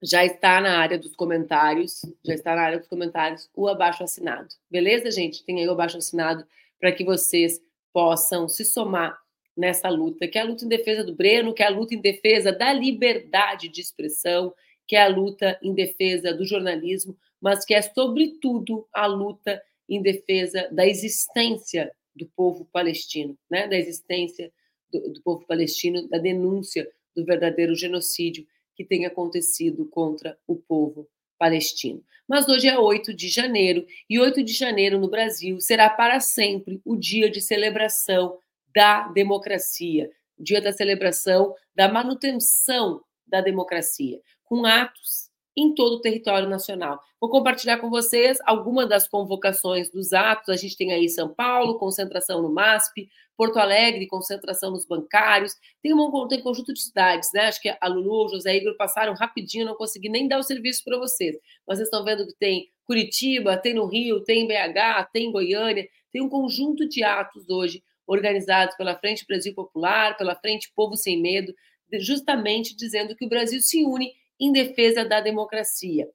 já 0.03 0.27
está 0.27 0.61
na 0.61 0.79
área 0.79 0.99
dos 0.99 1.17
comentários, 1.17 2.03
já 2.23 2.35
está 2.35 2.55
na 2.55 2.61
área 2.61 2.79
dos 2.81 2.87
comentários 2.87 3.49
o 3.55 3.67
abaixo 3.67 4.05
assinado. 4.05 4.55
Beleza, 4.71 5.11
gente? 5.11 5.43
Tem 5.43 5.61
aí 5.61 5.67
o 5.67 5.73
abaixo 5.73 5.97
assinado 5.97 6.47
para 6.79 6.93
que 6.93 7.03
vocês 7.03 7.63
possam 7.95 8.47
se 8.47 8.63
somar 8.63 9.19
nessa 9.57 9.89
luta, 9.89 10.29
que 10.29 10.37
é 10.37 10.43
a 10.43 10.45
luta 10.45 10.67
em 10.67 10.69
defesa 10.69 11.03
do 11.03 11.15
Breno, 11.15 11.55
que 11.55 11.63
é 11.63 11.67
a 11.67 11.71
luta 11.71 11.95
em 11.95 12.01
defesa 12.03 12.53
da 12.53 12.75
liberdade 12.75 13.71
de 13.71 13.81
expressão, 13.81 14.53
que 14.87 14.97
é 14.97 15.03
a 15.03 15.09
luta 15.09 15.59
em 15.63 15.75
defesa 15.75 16.33
do 16.33 16.45
jornalismo, 16.45 17.17
mas 17.41 17.65
que 17.65 17.75
é, 17.75 17.83
sobretudo, 17.83 18.87
a 18.93 19.07
luta 19.07 19.63
em 19.89 20.01
defesa 20.01 20.69
da 20.73 20.87
existência 20.87 21.93
do 22.15 22.27
povo 22.27 22.65
palestino, 22.73 23.37
né? 23.51 23.67
da 23.69 23.77
existência 23.77 24.53
do, 24.91 25.13
do 25.13 25.23
povo 25.23 25.45
palestino, 25.47 26.09
da 26.09 26.19
denúncia 26.19 26.89
do 27.15 27.25
verdadeiro 27.25 27.75
genocídio 27.75 28.47
que 28.75 28.85
tem 28.85 29.07
acontecido 29.07 29.87
contra 29.87 30.37
o 30.47 30.57
povo 30.57 31.09
palestino. 31.39 32.03
Mas 32.27 32.49
hoje 32.49 32.69
é 32.69 32.79
8 32.79 33.13
de 33.13 33.29
janeiro, 33.29 33.87
e 34.09 34.19
8 34.19 34.43
de 34.43 34.53
janeiro 34.53 34.99
no 34.99 35.09
Brasil 35.09 35.61
será 35.61 35.91
para 35.91 36.21
sempre 36.21 36.81
o 36.85 36.97
dia 36.97 37.31
de 37.31 37.41
celebração 37.41 38.39
da 38.75 39.09
democracia, 39.09 40.11
dia 40.39 40.61
da 40.61 40.73
celebração 40.73 41.55
da 41.75 41.89
manutenção 41.89 43.03
da 43.27 43.41
democracia, 43.41 44.21
com 44.45 44.65
atos 44.65 45.31
em 45.57 45.73
todo 45.75 45.97
o 45.97 46.01
território 46.01 46.49
nacional. 46.49 47.01
Vou 47.21 47.31
compartilhar 47.31 47.79
com 47.79 47.89
vocês 47.89 48.39
algumas 48.45 48.89
das 48.89 49.07
convocações 49.07 49.91
dos 49.91 50.13
atos. 50.13 50.49
A 50.49 50.57
gente 50.57 50.77
tem 50.77 50.93
aí 50.93 51.09
São 51.09 51.33
Paulo, 51.33 51.79
concentração 51.79 52.43
no 52.43 52.53
MASP, 52.53 53.09
Porto 53.37 53.59
Alegre, 53.59 54.07
concentração 54.07 54.71
nos 54.71 54.85
bancários. 54.85 55.55
Tem 55.83 55.95
um, 55.95 56.29
tem 56.29 56.41
conjunto 56.41 56.73
de 56.73 56.81
cidades, 56.81 57.31
né? 57.33 57.47
Acho 57.47 57.61
que 57.61 57.75
a 57.81 57.89
Lulu, 57.89 58.27
o 58.27 58.29
José 58.29 58.57
Igor 58.57 58.77
passaram 58.77 59.15
rapidinho, 59.15 59.67
não 59.67 59.75
consegui 59.75 60.09
nem 60.09 60.29
dar 60.29 60.39
o 60.39 60.43
serviço 60.43 60.83
para 60.85 60.99
vocês. 60.99 61.37
Mas 61.67 61.79
vocês 61.79 61.89
estão 61.89 62.05
vendo 62.05 62.27
que 62.27 62.35
tem 62.35 62.69
Curitiba, 62.85 63.57
tem 63.57 63.75
no 63.75 63.87
Rio, 63.87 64.23
tem 64.23 64.43
em 64.43 64.49
BH, 64.49 65.11
tem 65.13 65.29
em 65.29 65.33
Goiânia. 65.33 65.89
Tem 66.13 66.21
um 66.21 66.29
conjunto 66.29 66.89
de 66.89 67.03
atos 67.03 67.49
hoje 67.49 67.83
organizados 68.07 68.77
pela 68.77 68.97
Frente 68.99 69.25
Brasil 69.27 69.55
Popular, 69.55 70.17
pela 70.17 70.35
Frente 70.37 70.71
Povo 70.77 70.97
Sem 70.97 71.21
Medo, 71.21 71.55
justamente 72.01 72.77
dizendo 72.77 73.17
que 73.17 73.25
o 73.25 73.29
Brasil 73.29 73.61
se 73.61 73.85
une 73.85 74.13
em 74.39 74.53
defesa 74.53 75.05
da 75.05 75.21
democracia. 75.21 76.09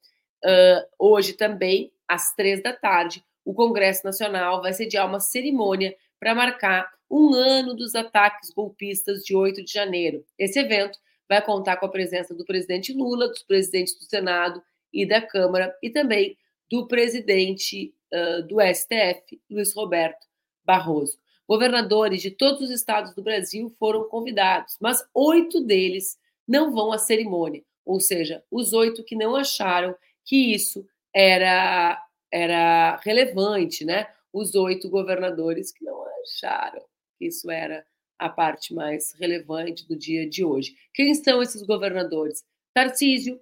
Uh, 0.43 0.85
hoje 0.97 1.33
também, 1.33 1.91
às 2.07 2.33
três 2.33 2.61
da 2.61 2.73
tarde, 2.73 3.23
o 3.43 3.53
Congresso 3.53 4.05
Nacional 4.05 4.61
vai 4.61 4.73
sediar 4.73 5.07
uma 5.07 5.19
cerimônia 5.19 5.95
para 6.19 6.35
marcar 6.35 6.91
um 7.09 7.33
ano 7.33 7.73
dos 7.73 7.95
ataques 7.95 8.51
golpistas 8.51 9.23
de 9.23 9.35
8 9.35 9.63
de 9.63 9.71
janeiro. 9.71 10.23
Esse 10.37 10.59
evento 10.59 10.97
vai 11.27 11.41
contar 11.41 11.77
com 11.77 11.85
a 11.85 11.91
presença 11.91 12.33
do 12.33 12.45
presidente 12.45 12.93
Lula, 12.93 13.27
dos 13.29 13.43
presidentes 13.43 13.97
do 13.97 14.05
Senado 14.05 14.61
e 14.93 15.05
da 15.05 15.21
Câmara 15.21 15.75
e 15.81 15.89
também 15.89 16.37
do 16.69 16.87
presidente 16.87 17.93
uh, 18.13 18.43
do 18.43 18.57
STF, 18.61 19.41
Luiz 19.49 19.73
Roberto 19.73 20.27
Barroso. 20.63 21.17
Governadores 21.47 22.21
de 22.21 22.29
todos 22.29 22.61
os 22.61 22.69
estados 22.69 23.15
do 23.15 23.23
Brasil 23.23 23.73
foram 23.79 24.07
convidados, 24.07 24.77
mas 24.79 25.03
oito 25.15 25.61
deles 25.61 26.17
não 26.47 26.71
vão 26.71 26.91
à 26.91 26.97
cerimônia 26.99 27.63
ou 27.89 27.99
seja, 27.99 28.43
os 28.51 28.71
oito 28.71 29.03
que 29.03 29.15
não 29.15 29.35
acharam 29.35 29.95
que 30.23 30.53
isso 30.53 30.85
era, 31.11 31.99
era 32.31 32.97
relevante, 32.97 33.83
né? 33.83 34.07
Os 34.31 34.53
oito 34.53 34.87
governadores 34.91 35.71
que 35.71 35.83
não 35.83 36.05
acharam 36.21 36.83
que 37.17 37.25
isso 37.25 37.49
era 37.49 37.83
a 38.19 38.29
parte 38.29 38.75
mais 38.75 39.13
relevante 39.13 39.87
do 39.87 39.97
dia 39.97 40.29
de 40.29 40.45
hoje. 40.45 40.75
Quem 40.93 41.15
são 41.15 41.41
esses 41.41 41.63
governadores? 41.63 42.45
Tarcísio, 42.75 43.41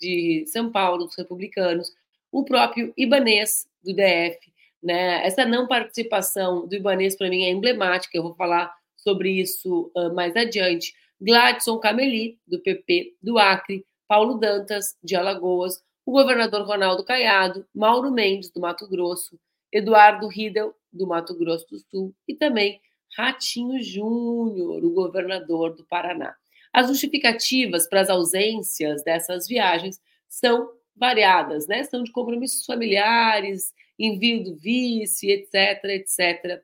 de 0.00 0.46
São 0.46 0.72
Paulo, 0.72 1.04
dos 1.04 1.14
republicanos, 1.14 1.92
o 2.32 2.42
próprio 2.42 2.90
Ibanês, 2.96 3.68
do 3.84 3.92
DF. 3.92 4.38
Né? 4.82 5.26
Essa 5.26 5.44
não 5.44 5.68
participação 5.68 6.66
do 6.66 6.74
Ibanês, 6.74 7.16
para 7.16 7.28
mim, 7.28 7.44
é 7.44 7.50
emblemática, 7.50 8.16
eu 8.16 8.22
vou 8.22 8.34
falar 8.34 8.74
sobre 8.96 9.30
isso 9.30 9.92
uh, 9.94 10.14
mais 10.14 10.34
adiante. 10.34 10.94
Gladson 11.24 11.78
Cameli, 11.78 12.38
do 12.46 12.60
PP 12.60 13.16
do 13.22 13.38
Acre, 13.38 13.86
Paulo 14.06 14.34
Dantas, 14.34 14.94
de 15.02 15.16
Alagoas, 15.16 15.82
o 16.04 16.12
governador 16.12 16.66
Ronaldo 16.66 17.02
Caiado, 17.02 17.66
Mauro 17.74 18.10
Mendes, 18.10 18.50
do 18.50 18.60
Mato 18.60 18.86
Grosso, 18.86 19.40
Eduardo 19.72 20.28
Riedel, 20.28 20.74
do 20.92 21.06
Mato 21.06 21.34
Grosso 21.34 21.66
do 21.70 21.78
Sul, 21.78 22.14
e 22.28 22.34
também 22.34 22.78
Ratinho 23.16 23.82
Júnior, 23.82 24.84
o 24.84 24.90
governador 24.90 25.74
do 25.74 25.84
Paraná. 25.84 26.36
As 26.70 26.88
justificativas 26.88 27.88
para 27.88 28.02
as 28.02 28.10
ausências 28.10 29.02
dessas 29.02 29.48
viagens 29.48 29.98
são 30.28 30.70
variadas, 30.94 31.66
né? 31.66 31.84
São 31.84 32.02
de 32.02 32.12
compromissos 32.12 32.66
familiares, 32.66 33.72
envio 33.98 34.44
do 34.44 34.56
vice, 34.56 35.30
etc, 35.30 35.84
etc, 35.84 36.62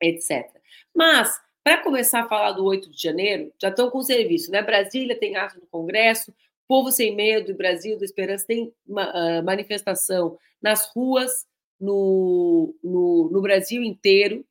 etc. 0.00 0.50
Mas 0.92 1.38
para 1.68 1.82
começar 1.82 2.20
a 2.20 2.28
falar 2.28 2.52
do 2.52 2.64
8 2.64 2.90
de 2.90 3.02
janeiro, 3.02 3.52
já 3.60 3.68
estão 3.68 3.90
com 3.90 4.00
serviço, 4.00 4.50
né? 4.50 4.62
Brasília 4.62 5.14
tem 5.14 5.36
ato 5.36 5.60
no 5.60 5.66
Congresso, 5.66 6.34
Povo 6.66 6.90
Sem 6.90 7.14
Medo 7.14 7.50
e 7.50 7.54
Brasil 7.54 7.98
da 7.98 8.06
Esperança 8.06 8.46
tem 8.46 8.72
uma, 8.86 9.10
uh, 9.10 9.44
manifestação 9.44 10.38
nas 10.62 10.90
ruas 10.96 11.46
no, 11.78 12.74
no, 12.82 13.28
no 13.30 13.42
Brasil 13.42 13.82
inteiro, 13.82 14.46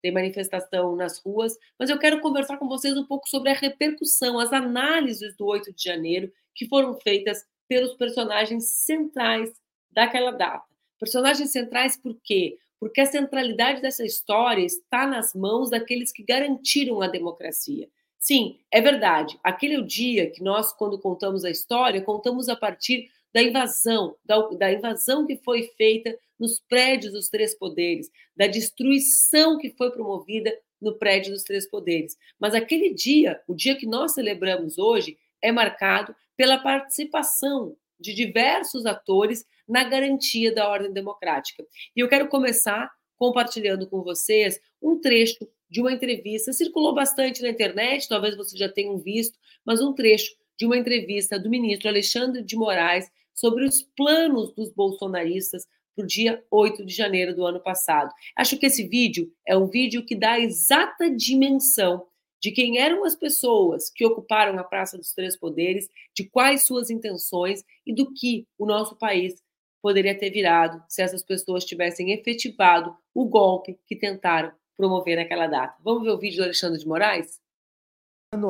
tem 0.00 0.12
manifestação 0.12 0.94
nas 0.94 1.18
ruas, 1.18 1.58
mas 1.76 1.90
eu 1.90 1.98
quero 1.98 2.20
conversar 2.20 2.56
com 2.56 2.68
vocês 2.68 2.96
um 2.96 3.04
pouco 3.04 3.28
sobre 3.28 3.50
a 3.50 3.54
repercussão, 3.54 4.38
as 4.38 4.52
análises 4.52 5.36
do 5.36 5.46
8 5.46 5.74
de 5.74 5.82
janeiro 5.82 6.32
que 6.54 6.68
foram 6.68 6.94
feitas 7.00 7.44
pelos 7.66 7.94
personagens 7.94 8.70
centrais 8.70 9.50
daquela 9.90 10.30
data. 10.30 10.64
Personagens 11.00 11.50
centrais 11.50 11.96
por 11.96 12.16
quê? 12.22 12.58
Porque 12.80 13.02
a 13.02 13.06
centralidade 13.06 13.82
dessa 13.82 14.04
história 14.04 14.64
está 14.64 15.06
nas 15.06 15.34
mãos 15.34 15.68
daqueles 15.68 16.10
que 16.10 16.22
garantiram 16.22 17.02
a 17.02 17.06
democracia. 17.06 17.88
Sim, 18.18 18.58
é 18.70 18.80
verdade. 18.80 19.38
Aquele 19.44 19.74
é 19.74 19.78
o 19.78 19.86
dia 19.86 20.30
que 20.30 20.42
nós, 20.42 20.72
quando 20.72 20.98
contamos 20.98 21.44
a 21.44 21.50
história, 21.50 22.00
contamos 22.00 22.48
a 22.48 22.56
partir 22.56 23.10
da 23.32 23.42
invasão, 23.42 24.16
da, 24.24 24.40
da, 24.48 24.72
invasão 24.72 25.26
que 25.26 25.36
foi 25.36 25.64
feita 25.76 26.18
nos 26.38 26.58
prédios 26.58 27.12
dos 27.12 27.28
três 27.28 27.54
poderes, 27.54 28.10
da 28.34 28.46
destruição 28.46 29.58
que 29.58 29.70
foi 29.70 29.90
promovida 29.90 30.52
no 30.80 30.94
prédio 30.94 31.32
dos 31.32 31.44
três 31.44 31.68
poderes. 31.68 32.16
Mas 32.38 32.54
aquele 32.54 32.92
dia, 32.92 33.40
o 33.46 33.54
dia 33.54 33.76
que 33.76 33.86
nós 33.86 34.14
celebramos 34.14 34.78
hoje, 34.78 35.18
é 35.42 35.52
marcado 35.52 36.14
pela 36.36 36.58
participação 36.58 37.76
de 38.00 38.14
diversos 38.14 38.86
atores 38.86 39.44
na 39.68 39.84
garantia 39.84 40.54
da 40.54 40.68
ordem 40.68 40.92
democrática. 40.92 41.64
E 41.94 42.00
eu 42.00 42.08
quero 42.08 42.28
começar 42.28 42.90
compartilhando 43.16 43.86
com 43.86 44.02
vocês 44.02 44.58
um 44.80 44.98
trecho 44.98 45.46
de 45.68 45.80
uma 45.80 45.92
entrevista, 45.92 46.52
circulou 46.52 46.94
bastante 46.94 47.42
na 47.42 47.50
internet, 47.50 48.08
talvez 48.08 48.34
vocês 48.36 48.58
já 48.58 48.68
tenham 48.68 48.98
visto, 48.98 49.38
mas 49.64 49.80
um 49.80 49.92
trecho 49.92 50.34
de 50.58 50.66
uma 50.66 50.76
entrevista 50.76 51.38
do 51.38 51.50
ministro 51.50 51.88
Alexandre 51.88 52.42
de 52.42 52.56
Moraes 52.56 53.10
sobre 53.34 53.64
os 53.64 53.82
planos 53.96 54.52
dos 54.54 54.72
bolsonaristas 54.72 55.66
para 55.94 56.04
o 56.04 56.06
dia 56.06 56.42
8 56.50 56.84
de 56.84 56.94
janeiro 56.94 57.34
do 57.34 57.44
ano 57.46 57.60
passado. 57.60 58.10
Acho 58.36 58.58
que 58.58 58.66
esse 58.66 58.86
vídeo 58.88 59.30
é 59.46 59.56
um 59.56 59.66
vídeo 59.66 60.04
que 60.04 60.16
dá 60.16 60.32
a 60.32 60.40
exata 60.40 61.10
dimensão 61.10 62.06
de 62.40 62.50
quem 62.50 62.78
eram 62.78 63.04
as 63.04 63.14
pessoas 63.14 63.90
que 63.90 64.04
ocuparam 64.06 64.58
a 64.58 64.64
Praça 64.64 64.96
dos 64.96 65.12
Três 65.12 65.36
Poderes, 65.36 65.88
de 66.14 66.24
quais 66.24 66.64
suas 66.64 66.88
intenções 66.88 67.62
e 67.86 67.94
do 67.94 68.12
que 68.12 68.46
o 68.58 68.64
nosso 68.64 68.96
país 68.96 69.42
poderia 69.82 70.16
ter 70.16 70.30
virado 70.30 70.82
se 70.88 71.02
essas 71.02 71.22
pessoas 71.22 71.64
tivessem 71.64 72.12
efetivado 72.12 72.94
o 73.14 73.26
golpe 73.26 73.78
que 73.86 73.96
tentaram 73.96 74.52
promover 74.76 75.16
naquela 75.16 75.46
data. 75.46 75.76
Vamos 75.84 76.02
ver 76.04 76.10
o 76.10 76.18
vídeo 76.18 76.38
do 76.38 76.44
Alexandre 76.44 76.78
de 76.78 76.86
Moraes? 76.86 77.38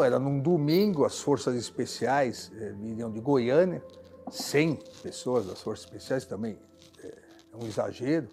Era 0.05 0.19
num 0.19 0.39
domingo, 0.39 1.05
as 1.05 1.21
forças 1.21 1.57
especiais 1.57 2.53
eh, 2.55 2.73
viriam 2.73 3.11
de 3.11 3.19
Goiânia, 3.19 3.83
100 4.31 4.79
pessoas 5.03 5.47
das 5.47 5.61
forças 5.63 5.87
especiais 5.87 6.27
também 6.27 6.59
eh, 7.03 7.19
é 7.53 7.57
um 7.57 7.67
exagero, 7.67 8.29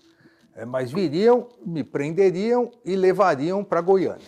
eh, 0.55 0.65
mas 0.65 0.91
viriam, 0.91 1.47
me 1.65 1.83
prenderiam 1.83 2.69
e 2.83 2.95
levariam 2.95 3.63
para 3.63 3.79
Goiânia. 3.81 4.27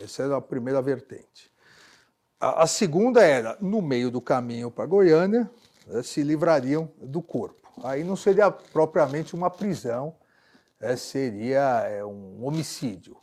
Essa 0.00 0.22
era 0.22 0.36
a 0.36 0.40
primeira 0.40 0.80
vertente. 0.80 1.50
A, 2.40 2.62
a 2.62 2.66
segunda 2.66 3.22
era, 3.22 3.56
no 3.60 3.82
meio 3.82 4.10
do 4.10 4.20
caminho 4.20 4.70
para 4.70 4.86
Goiânia, 4.86 5.50
eh, 5.90 6.02
se 6.02 6.22
livrariam 6.22 6.90
do 6.98 7.20
corpo. 7.20 7.60
Aí 7.82 8.04
não 8.04 8.16
seria 8.16 8.50
propriamente 8.50 9.34
uma 9.34 9.50
prisão, 9.50 10.14
é, 10.80 10.96
seria 10.96 11.86
é, 11.88 12.04
um 12.04 12.44
homicídio. 12.44 13.16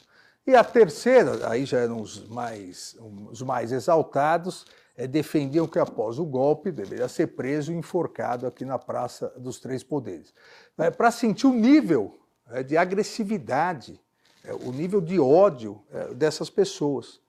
E 0.46 0.56
a 0.56 0.64
terceira, 0.64 1.50
aí 1.50 1.66
já 1.66 1.80
eram 1.80 2.02
os 2.02 2.28
mais, 2.28 2.96
os 3.30 3.42
mais 3.42 3.72
exaltados, 3.72 4.66
é, 4.96 5.06
defendiam 5.06 5.68
que 5.68 5.78
após 5.78 6.18
o 6.20 6.26
golpe 6.26 6.72
deveria 6.72 7.08
ser 7.08 7.28
preso 7.28 7.72
e 7.72 7.76
enforcado 7.76 8.48
aqui 8.48 8.64
na 8.64 8.80
Praça 8.80 9.32
dos 9.38 9.60
Três 9.60 9.84
Poderes. 9.84 10.34
É, 10.78 10.90
Para 10.90 11.12
sentir 11.12 11.48
o 11.48 11.54
nível 11.54 12.18
é, 12.50 12.64
de 12.64 12.78
agressividade, 12.78 14.00
é, 14.44 14.54
o 14.54 14.72
nível 14.72 15.02
de 15.02 15.20
ódio 15.20 15.82
é, 15.92 16.14
dessas 16.14 16.50
pessoas, 16.50 17.20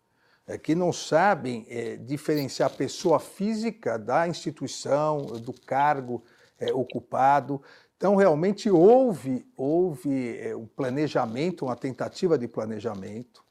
é, 0.46 0.56
que 0.56 0.74
não 0.74 0.92
sabem 0.92 1.66
diferenciar 2.06 2.70
a 2.70 2.74
pessoa 2.74 3.20
física 3.20 3.98
da 3.98 4.26
instituição, 4.26 5.26
do 5.26 5.52
cargo 5.52 6.24
ocupado. 6.72 7.62
Então, 7.98 8.16
realmente 8.16 8.70
houve, 8.70 9.46
houve 9.54 10.40
um 10.56 10.66
planejamento, 10.66 11.66
uma 11.66 11.76
tentativa 11.76 12.38
de 12.38 12.48
planejamento, 12.48 13.44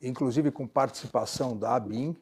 inclusive 0.00 0.52
com 0.52 0.68
participação 0.68 1.56
da 1.56 1.74
ABIN, 1.74 2.16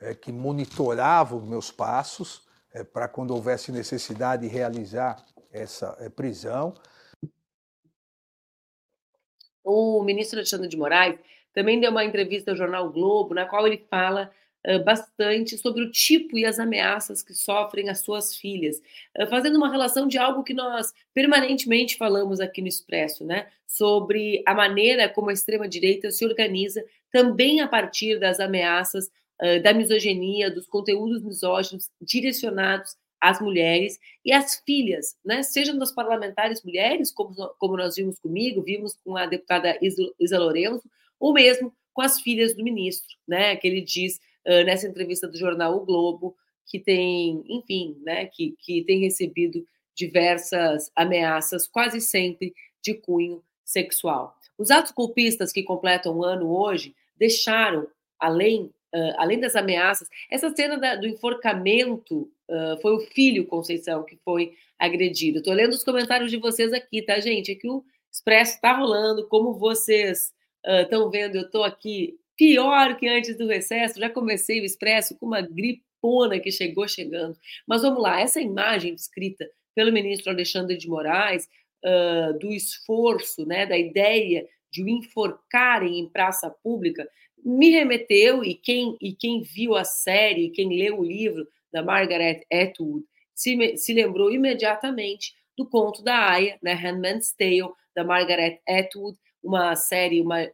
é, 0.00 0.14
que 0.14 0.32
monitorava 0.32 1.36
os 1.36 1.44
meus 1.44 1.70
passos 1.70 2.48
é, 2.72 2.82
para 2.82 3.06
quando 3.06 3.32
houvesse 3.32 3.70
necessidade 3.70 4.48
de 4.48 4.48
realizar 4.48 5.22
essa 5.52 5.94
é, 6.00 6.08
prisão. 6.08 6.74
O 9.64 10.02
ministro 10.02 10.38
Alexandre 10.38 10.68
de 10.68 10.76
Moraes 10.76 11.18
também 11.52 11.80
deu 11.80 11.90
uma 11.90 12.04
entrevista 12.04 12.50
ao 12.50 12.56
jornal 12.56 12.90
Globo, 12.90 13.34
na 13.34 13.46
qual 13.46 13.66
ele 13.66 13.84
fala 13.90 14.30
bastante 14.84 15.56
sobre 15.56 15.82
o 15.82 15.90
tipo 15.90 16.36
e 16.36 16.44
as 16.44 16.58
ameaças 16.58 17.22
que 17.22 17.32
sofrem 17.32 17.88
as 17.88 18.00
suas 18.00 18.36
filhas, 18.36 18.80
fazendo 19.30 19.56
uma 19.56 19.70
relação 19.70 20.06
de 20.06 20.18
algo 20.18 20.44
que 20.44 20.52
nós 20.52 20.92
permanentemente 21.14 21.96
falamos 21.96 22.40
aqui 22.40 22.60
no 22.60 22.68
Expresso, 22.68 23.24
né? 23.24 23.46
Sobre 23.66 24.42
a 24.44 24.54
maneira 24.54 25.08
como 25.08 25.30
a 25.30 25.32
extrema-direita 25.32 26.10
se 26.10 26.26
organiza 26.26 26.84
também 27.10 27.62
a 27.62 27.68
partir 27.68 28.20
das 28.20 28.38
ameaças 28.38 29.10
da 29.62 29.72
misoginia, 29.72 30.50
dos 30.50 30.66
conteúdos 30.66 31.22
misóginos 31.22 31.88
direcionados 31.98 32.94
às 33.20 33.40
mulheres 33.40 33.98
e 34.24 34.32
às 34.32 34.56
filhas, 34.64 35.16
né? 35.24 35.42
Sejam 35.42 35.76
das 35.78 35.92
parlamentares 35.92 36.62
mulheres, 36.62 37.12
como, 37.12 37.34
como 37.58 37.76
nós 37.76 37.96
vimos 37.96 38.18
comigo, 38.18 38.62
vimos 38.62 38.96
com 39.04 39.16
a 39.16 39.26
deputada 39.26 39.78
Isa 39.82 40.38
Lourenço, 40.38 40.88
ou 41.18 41.32
mesmo 41.32 41.72
com 41.92 42.02
as 42.02 42.20
filhas 42.20 42.54
do 42.54 42.64
ministro, 42.64 43.16
né? 43.28 43.56
Que 43.56 43.68
ele 43.68 43.80
diz 43.80 44.20
uh, 44.46 44.64
nessa 44.64 44.86
entrevista 44.86 45.28
do 45.28 45.36
jornal 45.36 45.76
O 45.76 45.84
Globo, 45.84 46.36
que 46.70 46.78
tem, 46.78 47.42
enfim, 47.48 48.00
né, 48.04 48.26
que, 48.26 48.54
que 48.60 48.84
tem 48.84 49.00
recebido 49.00 49.66
diversas 49.94 50.90
ameaças, 50.94 51.66
quase 51.66 52.00
sempre 52.00 52.54
de 52.80 52.94
cunho 52.94 53.42
sexual. 53.64 54.36
Os 54.56 54.70
atos 54.70 54.92
golpistas 54.92 55.52
que 55.52 55.64
completam 55.64 56.16
um 56.16 56.22
ano 56.22 56.48
hoje 56.48 56.94
deixaram, 57.16 57.88
além, 58.18 58.72
uh, 58.94 59.14
além 59.16 59.40
das 59.40 59.56
ameaças, 59.56 60.08
essa 60.30 60.50
cena 60.50 60.78
da, 60.78 60.96
do 60.96 61.06
enforcamento 61.06 62.30
uh, 62.48 62.80
foi 62.80 62.94
o 62.94 63.00
filho 63.00 63.46
Conceição 63.46 64.04
que 64.04 64.16
foi 64.24 64.54
agredido. 64.78 65.38
Estou 65.38 65.54
lendo 65.54 65.72
os 65.72 65.84
comentários 65.84 66.30
de 66.30 66.36
vocês 66.36 66.72
aqui, 66.72 67.02
tá, 67.02 67.20
gente? 67.20 67.52
É 67.52 67.54
que 67.54 67.68
o 67.68 67.84
Expresso 68.12 68.54
está 68.54 68.76
rolando, 68.76 69.28
como 69.28 69.54
vocês 69.54 70.32
estão 70.64 71.06
uh, 71.06 71.10
vendo, 71.10 71.36
eu 71.36 71.42
estou 71.42 71.62
aqui 71.62 72.18
pior 72.36 72.96
que 72.96 73.06
antes 73.06 73.36
do 73.36 73.46
recesso. 73.46 74.00
Já 74.00 74.10
comecei 74.10 74.60
o 74.60 74.64
expresso 74.64 75.16
com 75.18 75.26
uma 75.26 75.40
gripona 75.40 76.40
que 76.40 76.50
chegou 76.50 76.88
chegando. 76.88 77.36
Mas 77.66 77.82
vamos 77.82 78.02
lá, 78.02 78.20
essa 78.20 78.40
imagem 78.40 78.94
descrita 78.94 79.48
pelo 79.74 79.92
ministro 79.92 80.32
Alexandre 80.32 80.76
de 80.76 80.88
Moraes 80.88 81.48
do 82.40 82.52
esforço, 82.52 83.46
né, 83.46 83.64
da 83.64 83.78
ideia 83.78 84.46
de 84.70 84.82
o 84.82 84.88
enforcarem 84.88 85.98
em 85.98 86.08
praça 86.08 86.50
pública, 86.62 87.08
me 87.44 87.70
remeteu, 87.70 88.44
e 88.44 88.54
quem, 88.54 88.96
e 89.00 89.12
quem 89.14 89.42
viu 89.42 89.74
a 89.74 89.84
série, 89.84 90.50
quem 90.50 90.68
leu 90.68 91.00
o 91.00 91.04
livro 91.04 91.46
da 91.72 91.82
Margaret 91.82 92.44
Atwood, 92.52 93.04
se, 93.34 93.76
se 93.76 93.94
lembrou 93.94 94.30
imediatamente 94.30 95.34
do 95.56 95.68
conto 95.68 96.02
da 96.02 96.30
Aya, 96.30 96.58
né, 96.62 96.72
Handmaid's 96.72 97.32
Tale, 97.32 97.72
da 97.94 98.04
Margaret 98.04 98.60
Atwood, 98.68 99.18
uma 99.42 99.74
série 99.74 100.20
uma, 100.20 100.46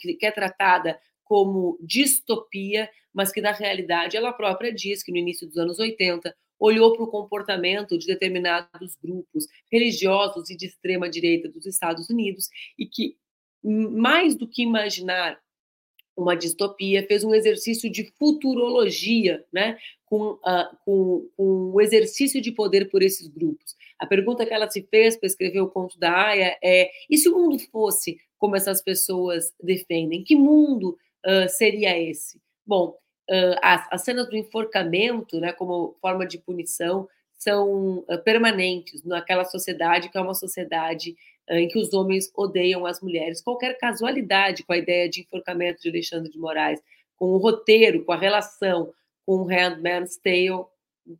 que 0.00 0.26
é 0.26 0.30
tratada 0.30 0.98
como 1.24 1.78
distopia, 1.80 2.90
mas 3.12 3.32
que 3.32 3.40
na 3.40 3.52
realidade 3.52 4.16
ela 4.16 4.32
própria 4.32 4.72
diz 4.72 5.02
que 5.02 5.12
no 5.12 5.18
início 5.18 5.46
dos 5.46 5.56
anos 5.56 5.78
80 5.78 6.34
olhou 6.58 6.92
para 6.92 7.04
o 7.04 7.10
comportamento 7.10 7.98
de 7.98 8.06
determinados 8.06 8.96
grupos 9.02 9.46
religiosos 9.70 10.50
e 10.50 10.56
de 10.56 10.66
extrema 10.66 11.08
direita 11.08 11.48
dos 11.48 11.66
Estados 11.66 12.08
Unidos 12.08 12.48
e 12.78 12.86
que 12.86 13.16
mais 13.62 14.34
do 14.34 14.46
que 14.46 14.62
imaginar 14.62 15.38
uma 16.16 16.36
distopia, 16.36 17.06
fez 17.06 17.24
um 17.24 17.34
exercício 17.34 17.90
de 17.90 18.12
futurologia, 18.18 19.44
né, 19.52 19.76
com, 20.06 20.32
uh, 20.32 20.76
com, 20.84 21.28
com 21.36 21.72
o 21.72 21.80
exercício 21.80 22.40
de 22.40 22.52
poder 22.52 22.88
por 22.90 23.02
esses 23.02 23.26
grupos. 23.26 23.74
A 23.98 24.06
pergunta 24.06 24.44
que 24.46 24.52
ela 24.52 24.70
se 24.70 24.82
fez 24.82 25.16
para 25.16 25.26
escrever 25.26 25.60
o 25.60 25.68
conto 25.68 25.98
da 25.98 26.26
Aya 26.28 26.56
é: 26.62 26.90
e 27.10 27.16
se 27.16 27.28
o 27.28 27.36
mundo 27.36 27.58
fosse 27.70 28.18
como 28.38 28.56
essas 28.56 28.82
pessoas 28.82 29.52
defendem? 29.62 30.22
Que 30.22 30.36
mundo 30.36 30.98
uh, 31.26 31.48
seria 31.48 31.98
esse? 31.98 32.40
Bom, 32.66 32.96
uh, 33.30 33.58
as, 33.62 33.86
as, 33.90 34.02
cenas 34.02 34.28
do 34.28 34.36
enforcamento, 34.36 35.40
né, 35.40 35.52
como 35.52 35.96
forma 36.00 36.26
de 36.26 36.38
punição, 36.38 37.08
são 37.36 38.04
permanentes 38.24 39.04
naquela 39.04 39.44
sociedade 39.44 40.08
que 40.08 40.16
é 40.16 40.20
uma 40.20 40.34
sociedade 40.34 41.14
em 41.50 41.68
que 41.68 41.78
os 41.78 41.92
homens 41.92 42.30
odeiam 42.34 42.86
as 42.86 43.00
mulheres. 43.00 43.42
Qualquer 43.42 43.76
casualidade 43.78 44.62
com 44.64 44.72
a 44.72 44.78
ideia 44.78 45.08
de 45.08 45.20
enforcamento 45.20 45.82
de 45.82 45.88
Alexandre 45.88 46.30
de 46.30 46.38
Moraes, 46.38 46.80
com 47.16 47.26
o 47.26 47.38
roteiro, 47.38 48.04
com 48.04 48.12
a 48.12 48.18
relação 48.18 48.92
com 49.26 49.36
o 49.36 49.44
Handmaid's 49.44 50.18
Tale, 50.18 50.66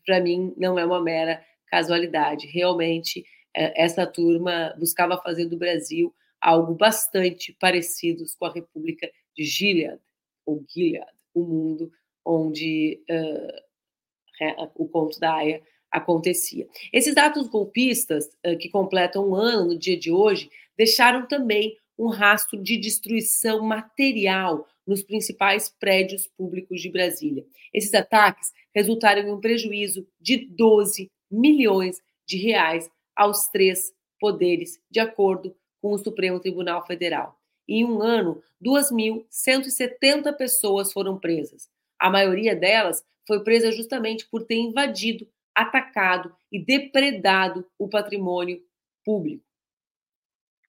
para 0.04 0.20
mim 0.20 0.52
não 0.56 0.78
é 0.78 0.84
uma 0.84 1.00
mera 1.00 1.44
casualidade. 1.66 2.46
Realmente, 2.46 3.24
essa 3.54 4.06
turma 4.06 4.74
buscava 4.78 5.16
fazer 5.18 5.46
do 5.46 5.56
Brasil 5.56 6.14
algo 6.40 6.74
bastante 6.74 7.56
parecido 7.58 8.24
com 8.38 8.44
a 8.44 8.52
República 8.52 9.10
de 9.34 9.44
Gilead, 9.44 9.98
ou 10.44 10.64
Gilead, 10.68 11.10
o 11.32 11.42
mundo 11.42 11.90
onde 12.24 13.02
uh, 13.10 14.70
o 14.74 14.88
conto 14.88 15.18
da 15.18 15.34
Aya 15.34 15.62
acontecia. 15.94 16.66
Esses 16.92 17.16
atos 17.16 17.48
golpistas, 17.48 18.26
uh, 18.46 18.58
que 18.58 18.68
completam 18.68 19.30
um 19.30 19.34
ano 19.34 19.68
no 19.68 19.78
dia 19.78 19.96
de 19.96 20.10
hoje, 20.10 20.50
deixaram 20.76 21.26
também 21.26 21.76
um 21.96 22.08
rastro 22.08 22.60
de 22.60 22.76
destruição 22.76 23.62
material 23.62 24.66
nos 24.84 25.02
principais 25.02 25.68
prédios 25.68 26.26
públicos 26.36 26.80
de 26.80 26.90
Brasília. 26.90 27.46
Esses 27.72 27.94
ataques 27.94 28.52
resultaram 28.74 29.22
em 29.22 29.32
um 29.32 29.40
prejuízo 29.40 30.06
de 30.20 30.36
12 30.36 31.10
milhões 31.30 32.00
de 32.26 32.36
reais 32.36 32.90
aos 33.14 33.48
três 33.48 33.92
poderes, 34.20 34.80
de 34.90 34.98
acordo 34.98 35.54
com 35.80 35.92
o 35.92 35.98
Supremo 35.98 36.40
Tribunal 36.40 36.84
Federal. 36.86 37.38
Em 37.68 37.84
um 37.84 38.02
ano, 38.02 38.42
2.170 38.62 40.36
pessoas 40.36 40.92
foram 40.92 41.18
presas. 41.18 41.68
A 41.98 42.10
maioria 42.10 42.56
delas 42.56 43.04
foi 43.26 43.42
presa 43.42 43.72
justamente 43.72 44.26
por 44.28 44.44
ter 44.44 44.56
invadido, 44.56 45.26
atacado 45.54 46.34
e 46.50 46.58
depredado 46.62 47.66
o 47.78 47.88
patrimônio 47.88 48.60
público. 49.04 49.44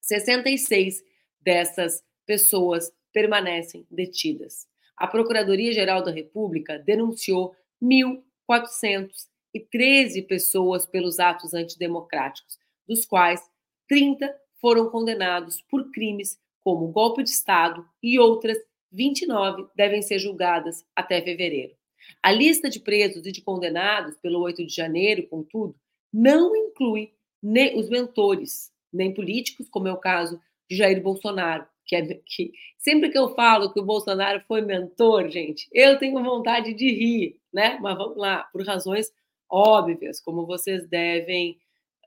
66 0.01 1.03
dessas 1.41 2.03
pessoas 2.25 2.91
permanecem 3.11 3.85
detidas. 3.89 4.67
A 4.97 5.07
Procuradoria-Geral 5.07 6.03
da 6.03 6.11
República 6.11 6.77
denunciou 6.77 7.55
1.413 7.81 10.27
pessoas 10.27 10.85
pelos 10.85 11.19
atos 11.19 11.53
antidemocráticos, 11.53 12.57
dos 12.87 13.05
quais 13.05 13.41
30 13.87 14.35
foram 14.59 14.89
condenados 14.89 15.61
por 15.61 15.91
crimes 15.91 16.37
como 16.63 16.91
golpe 16.91 17.23
de 17.23 17.29
Estado, 17.29 17.87
e 18.01 18.19
outras 18.19 18.57
29 18.91 19.67
devem 19.75 20.01
ser 20.01 20.19
julgadas 20.19 20.85
até 20.95 21.21
fevereiro. 21.21 21.75
A 22.21 22.31
lista 22.31 22.69
de 22.69 22.79
presos 22.79 23.25
e 23.25 23.31
de 23.31 23.41
condenados 23.41 24.17
pelo 24.17 24.39
8 24.41 24.65
de 24.65 24.73
janeiro, 24.73 25.27
contudo, 25.27 25.75
não 26.13 26.55
inclui 26.55 27.11
nem 27.41 27.77
os 27.77 27.89
mentores, 27.89 28.71
nem 28.91 29.13
políticos, 29.13 29.69
como 29.69 29.87
é 29.87 29.93
o 29.93 29.97
caso 29.97 30.39
de 30.69 30.77
Jair 30.77 31.01
Bolsonaro, 31.01 31.65
que, 31.85 31.95
é, 31.95 32.21
que 32.25 32.51
sempre 32.77 33.09
que 33.09 33.17
eu 33.17 33.35
falo 33.35 33.71
que 33.71 33.79
o 33.79 33.85
Bolsonaro 33.85 34.41
foi 34.47 34.61
mentor, 34.61 35.29
gente, 35.29 35.67
eu 35.71 35.99
tenho 35.99 36.23
vontade 36.23 36.73
de 36.73 36.89
rir, 36.89 37.39
né? 37.53 37.77
Mas 37.81 37.97
vamos 37.97 38.17
lá, 38.17 38.43
por 38.51 38.65
razões 38.65 39.11
óbvias, 39.49 40.19
como 40.19 40.45
vocês 40.47 40.87
devem, 40.87 41.59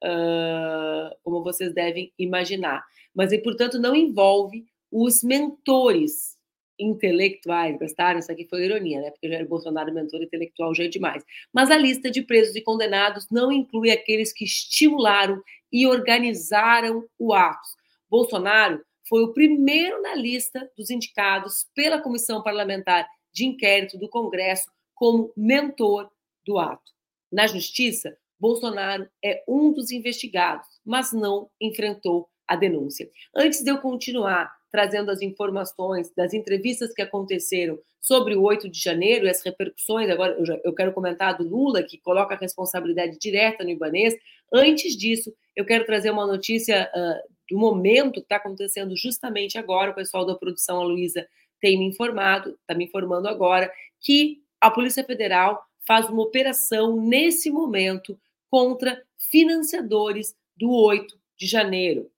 uh, 0.03 1.15
como 1.23 1.45
vocês 1.45 1.73
devem 1.73 2.13
imaginar 2.19 2.85
mas 3.19 3.33
e 3.33 3.39
portanto 3.39 3.81
não 3.81 3.97
envolve 3.97 4.65
os 4.93 5.25
mentores 5.25 6.38
intelectuais. 6.79 7.79
Gostaram? 7.79 8.19
Isso 8.19 8.31
aqui 8.31 8.47
foi 8.49 8.65
ironia, 8.65 9.01
né? 9.01 9.11
Porque 9.11 9.29
Jair 9.29 9.47
Bolsonaro, 9.47 9.93
mentor 9.93 10.23
intelectual, 10.23 10.75
já 10.75 10.85
é 10.85 10.89
demais. 10.89 11.25
Mas 11.53 11.71
a 11.71 11.77
lista 11.77 12.11
de 12.11 12.23
presos 12.23 12.55
e 12.57 12.61
condenados 12.61 13.27
não 13.31 13.51
inclui 13.51 13.91
aqueles 13.91 14.33
que 14.33 14.45
estimularam 14.45 15.43
e 15.73 15.87
organizaram 15.87 17.05
o 17.19 17.33
ato. 17.33 17.69
Bolsonaro 18.09 18.81
foi 19.09 19.23
o 19.23 19.33
primeiro 19.33 20.03
na 20.03 20.15
lista 20.15 20.71
dos 20.77 20.91
indicados 20.91 21.67
pela 21.75 22.01
Comissão 22.01 22.43
Parlamentar 22.43 23.07
de 23.33 23.47
Inquérito 23.47 23.99
do 23.99 24.09
Congresso 24.09 24.71
como 24.95 25.33
mentor 25.37 26.11
do 26.45 26.59
ato. 26.59 26.93
Na 27.31 27.47
Justiça, 27.47 28.17
Bolsonaro 28.39 29.09
é 29.23 29.43
um 29.49 29.73
dos 29.73 29.91
investigados, 29.91 30.67
mas 30.85 31.13
não 31.13 31.51
enfrentou 31.61 32.29
a 32.47 32.57
denúncia. 32.57 33.11
Antes 33.35 33.63
de 33.63 33.71
eu 33.71 33.79
continuar 33.79 34.58
trazendo 34.71 35.11
as 35.11 35.23
informações 35.23 36.13
das 36.15 36.33
entrevistas 36.33 36.93
que 36.93 37.03
aconteceram 37.03 37.79
sobre 38.01 38.35
o 38.37 38.43
8 38.43 38.69
de 38.69 38.81
janeiro 38.81 39.27
e 39.27 39.31
as 39.31 39.43
repercussões, 39.43 40.09
agora 40.09 40.35
eu, 40.39 40.47
já, 40.47 40.59
eu 40.65 40.73
quero 40.73 40.93
comentar 40.93 41.37
do 41.37 41.45
Lula, 41.45 41.83
que 41.83 41.99
coloca 41.99 42.35
a 42.35 42.39
responsabilidade 42.39 43.19
direta 43.19 43.65
no 43.65 43.71
Ibanês. 43.71 44.15
Antes 44.53 44.97
disso, 44.97 45.33
eu 45.57 45.65
quero 45.65 45.85
trazer 45.85 46.11
uma 46.11 46.27
notícia 46.27 46.91
uh, 46.95 47.35
do 47.51 47.59
momento 47.59 48.15
que 48.15 48.21
está 48.21 48.37
acontecendo 48.37 48.97
justamente 48.97 49.59
agora. 49.59 49.91
O 49.91 49.95
pessoal 49.95 50.25
da 50.25 50.35
produção, 50.35 50.81
a 50.81 50.85
Luísa, 50.85 51.27
tem 51.61 51.79
me 51.79 51.87
informado, 51.87 52.51
está 52.61 52.75
me 52.75 52.85
informando 52.85 53.29
agora, 53.29 53.71
que 54.01 54.39
a 54.61 54.71
Polícia 54.71 55.05
Federal 55.05 55.63
faz 55.87 56.09
uma 56.09 56.23
operação 56.23 56.97
nesse 56.97 57.51
momento 57.51 58.19
contra 58.51 59.03
financiadores 59.31 60.35
do 60.57 60.71
8 60.71 61.19
de 61.37 61.47
janeiro. 61.47 62.11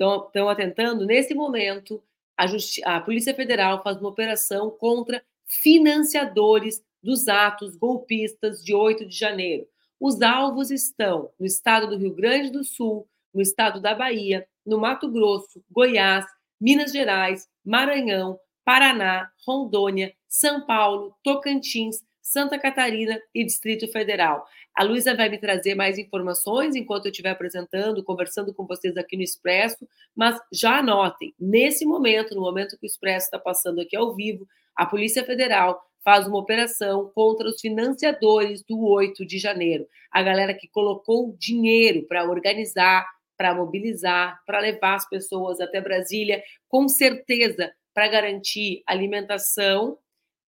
Estão 0.00 0.48
atentando, 0.48 1.04
nesse 1.04 1.34
momento, 1.34 2.02
a, 2.36 2.46
a 2.84 3.00
Polícia 3.00 3.34
Federal 3.34 3.82
faz 3.82 3.96
uma 3.98 4.08
operação 4.08 4.70
contra 4.70 5.22
financiadores 5.44 6.82
dos 7.02 7.26
atos 7.26 7.76
golpistas 7.76 8.62
de 8.62 8.74
8 8.74 9.06
de 9.06 9.16
janeiro. 9.16 9.66
Os 10.00 10.22
alvos 10.22 10.70
estão 10.70 11.30
no 11.38 11.44
estado 11.44 11.88
do 11.88 11.96
Rio 11.96 12.14
Grande 12.14 12.50
do 12.50 12.62
Sul, 12.62 13.08
no 13.34 13.40
estado 13.40 13.80
da 13.80 13.94
Bahia, 13.94 14.46
no 14.64 14.78
Mato 14.78 15.10
Grosso, 15.10 15.64
Goiás, 15.70 16.24
Minas 16.60 16.92
Gerais, 16.92 17.48
Maranhão, 17.64 18.38
Paraná, 18.64 19.30
Rondônia, 19.46 20.14
São 20.28 20.64
Paulo, 20.64 21.16
Tocantins, 21.24 22.04
Santa 22.28 22.58
Catarina 22.58 23.18
e 23.34 23.42
Distrito 23.42 23.90
Federal. 23.90 24.46
A 24.74 24.84
Luísa 24.84 25.14
vai 25.14 25.30
me 25.30 25.38
trazer 25.38 25.74
mais 25.74 25.96
informações 25.96 26.76
enquanto 26.76 27.06
eu 27.06 27.10
estiver 27.10 27.30
apresentando, 27.30 28.04
conversando 28.04 28.52
com 28.52 28.66
vocês 28.66 28.98
aqui 28.98 29.16
no 29.16 29.22
Expresso, 29.22 29.88
mas 30.14 30.38
já 30.52 30.80
anotem, 30.80 31.34
nesse 31.40 31.86
momento, 31.86 32.34
no 32.34 32.42
momento 32.42 32.76
que 32.78 32.84
o 32.84 32.86
Expresso 32.86 33.26
está 33.26 33.38
passando 33.38 33.80
aqui 33.80 33.96
ao 33.96 34.14
vivo, 34.14 34.46
a 34.76 34.84
Polícia 34.84 35.24
Federal 35.24 35.82
faz 36.04 36.26
uma 36.26 36.38
operação 36.38 37.10
contra 37.14 37.48
os 37.48 37.58
financiadores 37.62 38.62
do 38.62 38.78
8 38.78 39.24
de 39.24 39.38
janeiro. 39.38 39.88
A 40.12 40.22
galera 40.22 40.52
que 40.52 40.68
colocou 40.68 41.34
dinheiro 41.38 42.06
para 42.06 42.28
organizar, 42.28 43.06
para 43.38 43.54
mobilizar, 43.54 44.38
para 44.46 44.60
levar 44.60 44.96
as 44.96 45.08
pessoas 45.08 45.60
até 45.62 45.80
Brasília, 45.80 46.42
com 46.68 46.88
certeza 46.90 47.72
para 47.94 48.06
garantir 48.06 48.82
alimentação, 48.86 49.98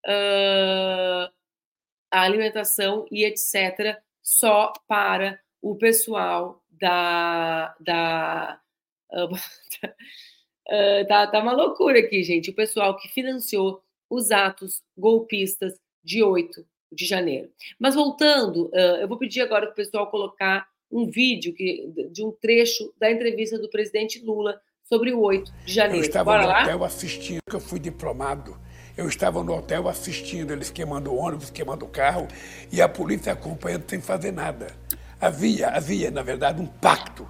uh, 0.07 1.39
a 2.11 2.23
alimentação 2.23 3.07
e 3.11 3.25
etc., 3.25 3.99
só 4.23 4.73
para 4.87 5.40
o 5.62 5.77
pessoal 5.77 6.62
da. 6.70 7.75
da 7.81 8.61
uh, 9.12 9.29
tá, 11.09 11.27
tá 11.27 11.40
uma 11.40 11.53
loucura 11.53 11.99
aqui, 11.99 12.23
gente. 12.23 12.51
O 12.51 12.55
pessoal 12.55 12.96
que 12.96 13.09
financiou 13.09 13.83
os 14.09 14.31
atos 14.31 14.83
golpistas 14.96 15.79
de 16.03 16.23
8 16.23 16.64
de 16.92 17.07
janeiro. 17.07 17.51
Mas 17.79 17.94
voltando, 17.94 18.66
uh, 18.66 18.99
eu 19.01 19.09
vou 19.09 19.18
pedir 19.18 19.40
agora 19.40 19.66
para 19.66 19.73
o 19.73 19.77
pessoal 19.77 20.11
colocar 20.11 20.68
um 20.90 21.09
vídeo 21.09 21.55
que, 21.55 21.87
de 22.11 22.25
um 22.25 22.33
trecho 22.33 22.92
da 22.99 23.11
entrevista 23.11 23.59
do 23.59 23.70
presidente 23.70 24.20
Lula 24.25 24.61
sobre 24.83 25.12
o 25.12 25.20
8 25.20 25.53
de 25.64 25.73
janeiro. 25.73 26.05
Eu 26.05 26.09
estava 26.09 26.33
Bora 26.33 26.42
no 26.42 26.49
lá? 26.49 26.62
hotel 26.62 26.85
assistindo, 26.85 27.40
que 27.49 27.55
eu 27.55 27.61
fui 27.61 27.79
diplomado 27.79 28.59
eu 28.96 29.09
estava 29.09 29.42
no 29.42 29.55
hotel 29.55 29.88
assistindo 29.88 30.53
eles 30.53 30.70
queimando 30.70 31.12
o 31.12 31.16
ônibus, 31.16 31.50
queimando 31.50 31.85
o 31.85 31.88
carro, 31.88 32.26
e 32.70 32.81
a 32.81 32.88
polícia 32.88 33.33
acompanhando 33.33 33.85
sem 33.88 34.00
fazer 34.00 34.33
nada. 34.33 34.68
Havia, 35.20 35.68
havia, 35.68 36.11
na 36.11 36.22
verdade, 36.22 36.61
um 36.61 36.66
pacto 36.66 37.29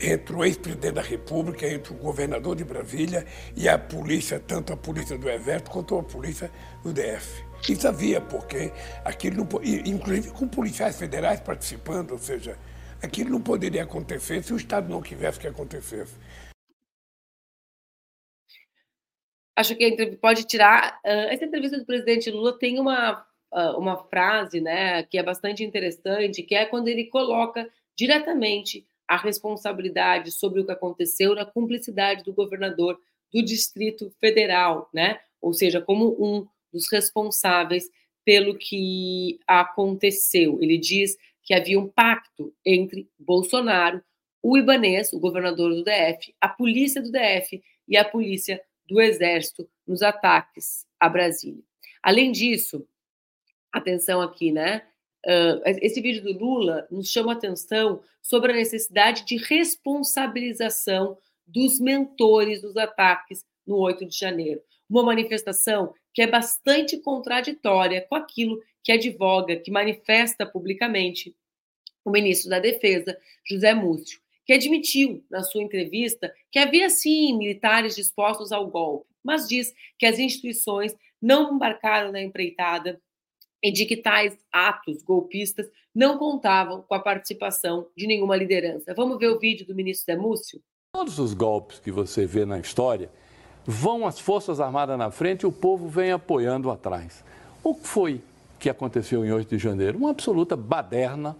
entre 0.00 0.34
o 0.34 0.44
ex-presidente 0.44 0.94
da 0.94 1.02
República, 1.02 1.66
entre 1.66 1.92
o 1.92 1.96
governador 1.96 2.56
de 2.56 2.64
Brasília 2.64 3.26
e 3.54 3.68
a 3.68 3.78
polícia, 3.78 4.40
tanto 4.40 4.72
a 4.72 4.76
polícia 4.76 5.18
do 5.18 5.28
Exército 5.28 5.70
quanto 5.70 5.98
a 5.98 6.02
polícia 6.02 6.50
do 6.82 6.92
DF. 6.92 7.44
Isso 7.68 7.86
havia, 7.86 8.20
porque 8.20 8.72
aquilo 9.04 9.36
não, 9.36 9.48
inclusive 9.62 10.30
com 10.30 10.48
policiais 10.48 10.96
federais 10.96 11.40
participando, 11.40 12.12
ou 12.12 12.18
seja, 12.18 12.56
aquilo 13.02 13.30
não 13.30 13.40
poderia 13.40 13.82
acontecer 13.82 14.42
se 14.42 14.54
o 14.54 14.56
Estado 14.56 14.88
não 14.88 15.02
quisesse 15.02 15.38
que 15.38 15.46
acontecesse. 15.46 16.14
Acho 19.60 19.76
que 19.76 20.16
pode 20.16 20.44
tirar. 20.44 20.98
Uh, 21.04 21.28
essa 21.30 21.44
entrevista 21.44 21.78
do 21.78 21.84
presidente 21.84 22.30
Lula 22.30 22.58
tem 22.58 22.80
uma, 22.80 23.24
uh, 23.52 23.78
uma 23.78 23.96
frase 24.04 24.60
né, 24.60 25.02
que 25.04 25.18
é 25.18 25.22
bastante 25.22 25.62
interessante, 25.62 26.42
que 26.42 26.54
é 26.54 26.64
quando 26.64 26.88
ele 26.88 27.04
coloca 27.04 27.68
diretamente 27.96 28.86
a 29.06 29.16
responsabilidade 29.16 30.30
sobre 30.30 30.60
o 30.60 30.64
que 30.64 30.72
aconteceu 30.72 31.34
na 31.34 31.44
cumplicidade 31.44 32.24
do 32.24 32.32
governador 32.32 32.98
do 33.32 33.42
Distrito 33.42 34.12
Federal, 34.20 34.88
né? 34.94 35.20
Ou 35.40 35.52
seja, 35.52 35.80
como 35.80 36.16
um 36.18 36.46
dos 36.72 36.90
responsáveis 36.90 37.88
pelo 38.24 38.56
que 38.56 39.40
aconteceu. 39.46 40.58
Ele 40.60 40.78
diz 40.78 41.16
que 41.42 41.52
havia 41.52 41.78
um 41.78 41.88
pacto 41.88 42.54
entre 42.64 43.08
Bolsonaro, 43.18 44.00
o 44.42 44.56
Ibanês, 44.56 45.12
o 45.12 45.18
governador 45.18 45.74
do 45.74 45.82
DF, 45.82 46.34
a 46.40 46.48
polícia 46.48 47.02
do 47.02 47.10
DF 47.10 47.60
e 47.88 47.96
a 47.96 48.04
polícia 48.04 48.62
do 48.90 49.00
Exército 49.00 49.68
nos 49.86 50.02
ataques 50.02 50.84
a 50.98 51.08
Brasília. 51.08 51.62
Além 52.02 52.32
disso, 52.32 52.86
atenção 53.72 54.20
aqui, 54.20 54.50
né? 54.50 54.82
Uh, 55.24 55.62
esse 55.82 56.00
vídeo 56.00 56.22
do 56.22 56.32
Lula 56.32 56.86
nos 56.90 57.10
chama 57.10 57.32
atenção 57.32 58.02
sobre 58.20 58.52
a 58.52 58.56
necessidade 58.56 59.24
de 59.24 59.36
responsabilização 59.36 61.16
dos 61.46 61.78
mentores 61.78 62.62
dos 62.62 62.76
ataques 62.76 63.44
no 63.66 63.76
8 63.76 64.06
de 64.06 64.18
janeiro. 64.18 64.60
Uma 64.88 65.02
manifestação 65.02 65.94
que 66.12 66.22
é 66.22 66.26
bastante 66.26 66.98
contraditória 66.98 68.04
com 68.08 68.16
aquilo 68.16 68.60
que 68.82 68.92
advoga, 68.92 69.56
que 69.56 69.70
manifesta 69.70 70.44
publicamente 70.44 71.36
o 72.04 72.10
ministro 72.10 72.50
da 72.50 72.58
Defesa, 72.58 73.16
José 73.46 73.74
Múcio 73.74 74.20
que 74.50 74.54
admitiu 74.54 75.24
na 75.30 75.44
sua 75.44 75.62
entrevista 75.62 76.34
que 76.50 76.58
havia 76.58 76.90
sim 76.90 77.38
militares 77.38 77.94
dispostos 77.94 78.50
ao 78.50 78.66
golpe, 78.66 79.06
mas 79.22 79.46
diz 79.46 79.72
que 79.96 80.04
as 80.04 80.18
instituições 80.18 80.92
não 81.22 81.54
embarcaram 81.54 82.10
na 82.10 82.20
empreitada 82.20 83.00
e 83.62 83.70
de 83.70 83.86
que 83.86 83.96
tais 83.96 84.36
atos 84.50 85.04
golpistas 85.04 85.70
não 85.94 86.18
contavam 86.18 86.82
com 86.82 86.92
a 86.96 86.98
participação 86.98 87.86
de 87.96 88.08
nenhuma 88.08 88.34
liderança. 88.34 88.92
Vamos 88.92 89.18
ver 89.20 89.28
o 89.28 89.38
vídeo 89.38 89.64
do 89.64 89.72
ministro 89.72 90.16
Demúcio? 90.16 90.60
Todos 90.96 91.20
os 91.20 91.32
golpes 91.32 91.78
que 91.78 91.92
você 91.92 92.26
vê 92.26 92.44
na 92.44 92.58
história 92.58 93.08
vão 93.64 94.04
as 94.04 94.18
Forças 94.18 94.58
Armadas 94.58 94.98
na 94.98 95.12
frente 95.12 95.42
e 95.42 95.46
o 95.46 95.52
povo 95.52 95.86
vem 95.86 96.10
apoiando 96.10 96.72
atrás. 96.72 97.24
O 97.62 97.72
que 97.72 97.86
foi 97.86 98.20
que 98.58 98.68
aconteceu 98.68 99.24
em 99.24 99.30
8 99.30 99.48
de 99.48 99.62
janeiro? 99.62 99.96
Uma 99.96 100.10
absoluta 100.10 100.56
baderna, 100.56 101.36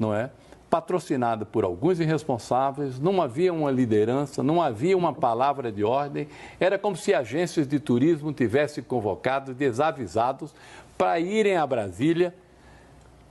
não 0.00 0.14
é? 0.14 0.30
Patrocinada 0.74 1.46
por 1.46 1.62
alguns 1.62 2.00
irresponsáveis, 2.00 2.98
não 2.98 3.22
havia 3.22 3.52
uma 3.52 3.70
liderança, 3.70 4.42
não 4.42 4.60
havia 4.60 4.96
uma 4.96 5.12
palavra 5.12 5.70
de 5.70 5.84
ordem. 5.84 6.26
Era 6.58 6.76
como 6.76 6.96
se 6.96 7.14
agências 7.14 7.68
de 7.68 7.78
turismo 7.78 8.32
tivessem 8.32 8.82
convocado 8.82 9.54
desavisados 9.54 10.52
para 10.98 11.20
irem 11.20 11.56
a 11.56 11.64
Brasília 11.64 12.34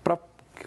para 0.01 0.17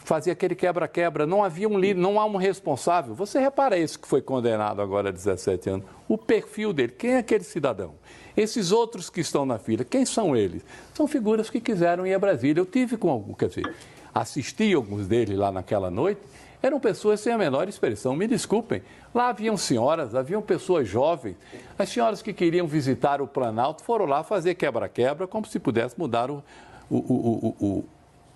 fazer 0.05 0.33
aquele 0.33 0.55
quebra-quebra. 0.55 1.27
Não 1.27 1.43
havia 1.43 1.67
um 1.67 1.79
líder, 1.79 1.99
não 1.99 2.21
há 2.21 2.27
um 2.27 2.37
responsável. 2.37 3.15
Você 3.15 3.39
repara 3.41 3.79
isso 3.79 3.99
que 3.99 4.07
foi 4.07 4.21
condenado 4.21 4.83
agora 4.83 5.09
a 5.09 5.13
17 5.13 5.71
anos. 5.71 5.87
O 6.07 6.19
perfil 6.19 6.75
dele, 6.75 6.93
quem 6.93 7.13
é 7.13 7.19
aquele 7.21 7.45
cidadão? 7.45 7.95
Esses 8.37 8.71
outros 8.71 9.09
que 9.09 9.23
estão 9.23 9.47
na 9.47 9.59
fila, 9.59 9.83
quem 9.83 10.05
são 10.05 10.37
eles? 10.37 10.63
São 10.93 11.09
figuras 11.09 11.49
que 11.49 11.59
quiseram 11.59 12.07
ir 12.07 12.13
a 12.13 12.19
Brasília. 12.19 12.61
Eu 12.61 12.67
tive 12.67 12.99
com 12.99 13.09
algum, 13.09 13.33
quer 13.33 13.49
dizer, 13.49 13.75
assisti 14.15 14.75
alguns 14.75 15.07
deles 15.07 15.39
lá 15.39 15.51
naquela 15.51 15.91
noite 15.91 16.21
eram 16.67 16.81
pessoas 16.81 17.21
sem 17.21 17.33
a 17.33 17.39
menor 17.39 17.69
expressão. 17.69 18.15
Me 18.15 18.27
desculpem, 18.27 18.83
lá 19.15 19.29
haviam 19.29 19.57
senhoras, 19.57 20.15
haviam 20.15 20.43
pessoas 20.43 20.89
jovens. 20.89 21.37
As 21.79 21.89
senhoras 21.89 22.23
que 22.23 22.33
queriam 22.33 22.67
visitar 22.67 23.21
o 23.21 23.27
Planalto 23.27 23.83
foram 23.83 24.05
lá 24.05 24.23
fazer 24.23 24.55
quebra-quebra, 24.55 25.27
como 25.27 25.47
se 25.47 25.59
pudesse 25.59 25.99
mudar 25.99 26.31
o, 26.31 26.43
o, 26.91 26.97
o, 26.97 27.57
o, 27.61 27.85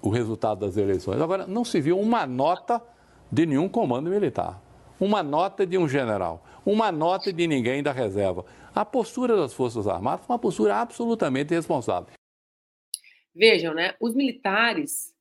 o 0.02 0.08
resultado 0.08 0.60
das 0.60 0.76
eleições. 0.76 1.20
Agora, 1.20 1.46
não 1.46 1.64
se 1.64 1.80
viu 1.80 1.98
uma 1.98 2.26
nota 2.26 2.82
de 3.30 3.46
nenhum 3.46 3.68
comando 3.68 4.10
militar, 4.10 4.60
uma 4.98 5.22
nota 5.22 5.66
de 5.66 5.78
um 5.78 5.88
general, 5.88 6.44
uma 6.64 6.90
nota 6.90 7.32
de 7.32 7.46
ninguém 7.46 7.82
da 7.82 7.92
reserva. 7.92 8.44
A 8.74 8.84
postura 8.84 9.36
das 9.36 9.52
Forças 9.52 9.86
Armadas 9.86 10.26
foi 10.26 10.34
uma 10.34 10.38
postura 10.38 10.76
absolutamente 10.76 11.52
irresponsável. 11.52 12.08
Vejam, 13.34 13.74
né? 13.74 13.94
Os 14.00 14.14
militares 14.14 15.14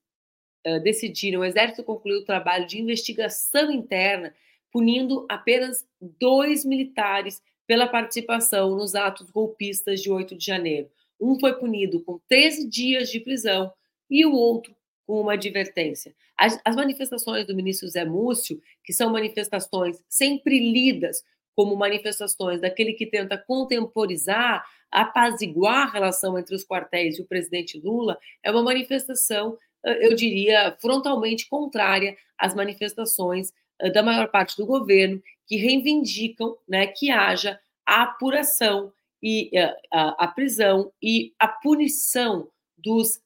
decidiram, 0.83 1.41
o 1.41 1.45
Exército 1.45 1.83
concluiu 1.83 2.19
o 2.19 2.25
trabalho 2.25 2.67
de 2.67 2.79
investigação 2.79 3.71
interna, 3.71 4.33
punindo 4.71 5.25
apenas 5.29 5.85
dois 6.19 6.65
militares 6.65 7.41
pela 7.65 7.87
participação 7.87 8.75
nos 8.75 8.95
atos 8.95 9.29
golpistas 9.29 10.01
de 10.01 10.11
8 10.11 10.35
de 10.35 10.45
janeiro. 10.45 10.89
Um 11.19 11.39
foi 11.39 11.53
punido 11.53 12.01
com 12.01 12.19
13 12.27 12.67
dias 12.67 13.11
de 13.11 13.19
prisão 13.19 13.71
e 14.09 14.25
o 14.25 14.33
outro 14.33 14.75
com 15.05 15.21
uma 15.21 15.33
advertência. 15.33 16.15
As, 16.37 16.59
as 16.63 16.75
manifestações 16.75 17.45
do 17.45 17.55
ministro 17.55 17.87
Zé 17.87 18.05
Múcio, 18.05 18.61
que 18.83 18.93
são 18.93 19.11
manifestações 19.11 20.03
sempre 20.07 20.59
lidas 20.59 21.23
como 21.55 21.75
manifestações 21.75 22.61
daquele 22.61 22.93
que 22.93 23.05
tenta 23.05 23.37
contemporizar, 23.37 24.65
apaziguar 24.89 25.87
a 25.87 25.91
relação 25.91 26.39
entre 26.39 26.55
os 26.55 26.63
quartéis 26.63 27.17
e 27.17 27.21
o 27.21 27.25
presidente 27.25 27.77
Lula, 27.77 28.17
é 28.41 28.49
uma 28.49 28.63
manifestação, 28.63 29.57
eu 29.83 30.15
diria, 30.15 30.75
frontalmente 30.81 31.47
contrária 31.47 32.17
às 32.37 32.53
manifestações 32.53 33.53
da 33.93 34.03
maior 34.03 34.29
parte 34.29 34.57
do 34.57 34.65
governo, 34.65 35.21
que 35.47 35.55
reivindicam 35.55 36.57
né, 36.67 36.87
que 36.87 37.09
haja 37.09 37.59
a 37.85 38.03
apuração 38.03 38.91
e 39.21 39.51
a, 39.91 40.25
a 40.25 40.27
prisão 40.27 40.91
e 41.01 41.33
a 41.39 41.47
punição 41.47 42.49
dos 42.77 43.21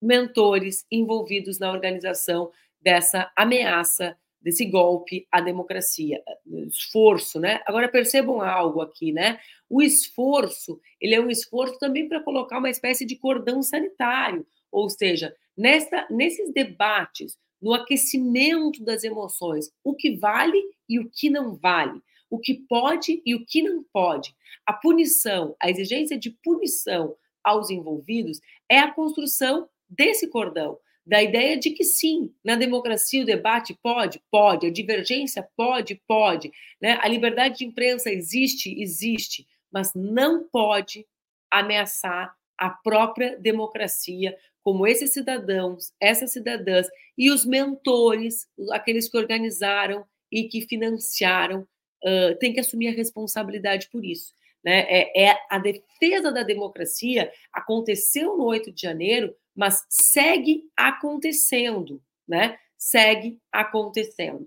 mentores 0.00 0.84
envolvidos 0.90 1.58
na 1.58 1.72
organização 1.72 2.52
dessa 2.80 3.32
ameaça, 3.34 4.16
desse 4.40 4.66
golpe 4.66 5.26
à 5.32 5.40
democracia, 5.40 6.22
esforço, 6.68 7.40
né? 7.40 7.62
Agora 7.64 7.88
percebam 7.88 8.42
algo 8.42 8.82
aqui, 8.82 9.10
né? 9.10 9.40
O 9.70 9.80
esforço, 9.80 10.78
ele 11.00 11.14
é 11.14 11.20
um 11.20 11.30
esforço 11.30 11.78
também 11.78 12.06
para 12.06 12.22
colocar 12.22 12.58
uma 12.58 12.68
espécie 12.68 13.06
de 13.06 13.16
cordão 13.16 13.62
sanitário, 13.62 14.46
ou 14.70 14.90
seja, 14.90 15.34
nessa, 15.56 16.06
nesses 16.10 16.52
debates 16.52 17.36
no 17.60 17.72
aquecimento 17.72 18.84
das 18.84 19.04
emoções, 19.04 19.70
o 19.82 19.94
que 19.94 20.16
vale 20.16 20.60
e 20.88 20.98
o 20.98 21.08
que 21.10 21.30
não 21.30 21.54
vale, 21.54 22.00
o 22.28 22.38
que 22.38 22.54
pode 22.68 23.22
e 23.24 23.34
o 23.34 23.44
que 23.46 23.62
não 23.62 23.82
pode. 23.92 24.34
A 24.66 24.72
punição, 24.72 25.56
a 25.60 25.70
exigência 25.70 26.18
de 26.18 26.30
punição 26.30 27.16
aos 27.42 27.70
envolvidos 27.70 28.40
é 28.68 28.78
a 28.78 28.90
construção 28.90 29.68
desse 29.88 30.28
cordão, 30.28 30.78
da 31.06 31.22
ideia 31.22 31.56
de 31.58 31.70
que 31.70 31.84
sim, 31.84 32.34
na 32.42 32.56
democracia 32.56 33.22
o 33.22 33.26
debate 33.26 33.78
pode, 33.82 34.22
pode, 34.30 34.66
a 34.66 34.70
divergência 34.70 35.46
pode, 35.56 36.00
pode, 36.06 36.50
né? 36.80 36.98
a 37.00 37.08
liberdade 37.08 37.58
de 37.58 37.66
imprensa 37.66 38.10
existe, 38.10 38.74
existe, 38.80 39.46
mas 39.70 39.92
não 39.94 40.48
pode 40.48 41.06
ameaçar 41.50 42.34
a 42.58 42.70
própria 42.70 43.36
democracia 43.38 44.36
como 44.62 44.86
esses 44.86 45.12
cidadãos, 45.12 45.92
essas 46.00 46.32
cidadãs 46.32 46.86
e 47.18 47.30
os 47.30 47.44
mentores, 47.44 48.48
aqueles 48.72 49.08
que 49.10 49.18
organizaram 49.18 50.06
e 50.32 50.44
que 50.44 50.62
financiaram, 50.62 51.68
uh, 52.02 52.34
têm 52.38 52.54
que 52.54 52.60
assumir 52.60 52.88
a 52.88 52.96
responsabilidade 52.96 53.88
por 53.90 54.04
isso. 54.04 54.34
Né? 54.64 54.86
É, 54.88 55.24
é, 55.26 55.38
a 55.50 55.58
defesa 55.58 56.32
da 56.32 56.42
democracia 56.42 57.30
aconteceu 57.52 58.38
no 58.38 58.44
8 58.44 58.72
de 58.72 58.80
janeiro, 58.80 59.36
mas 59.54 59.84
segue 59.90 60.64
acontecendo, 60.74 62.02
né? 62.26 62.58
Segue 62.76 63.38
acontecendo. 63.52 64.46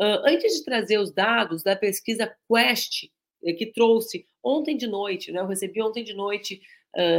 Uh, 0.00 0.24
antes 0.24 0.54
de 0.54 0.64
trazer 0.64 0.98
os 0.98 1.12
dados 1.12 1.62
da 1.62 1.76
pesquisa 1.76 2.34
Quest, 2.50 3.10
eh, 3.44 3.52
que 3.52 3.66
trouxe 3.66 4.26
ontem 4.42 4.76
de 4.76 4.86
noite, 4.86 5.30
né? 5.30 5.40
Eu 5.40 5.46
recebi 5.46 5.82
ontem 5.82 6.02
de 6.02 6.14
noite 6.14 6.60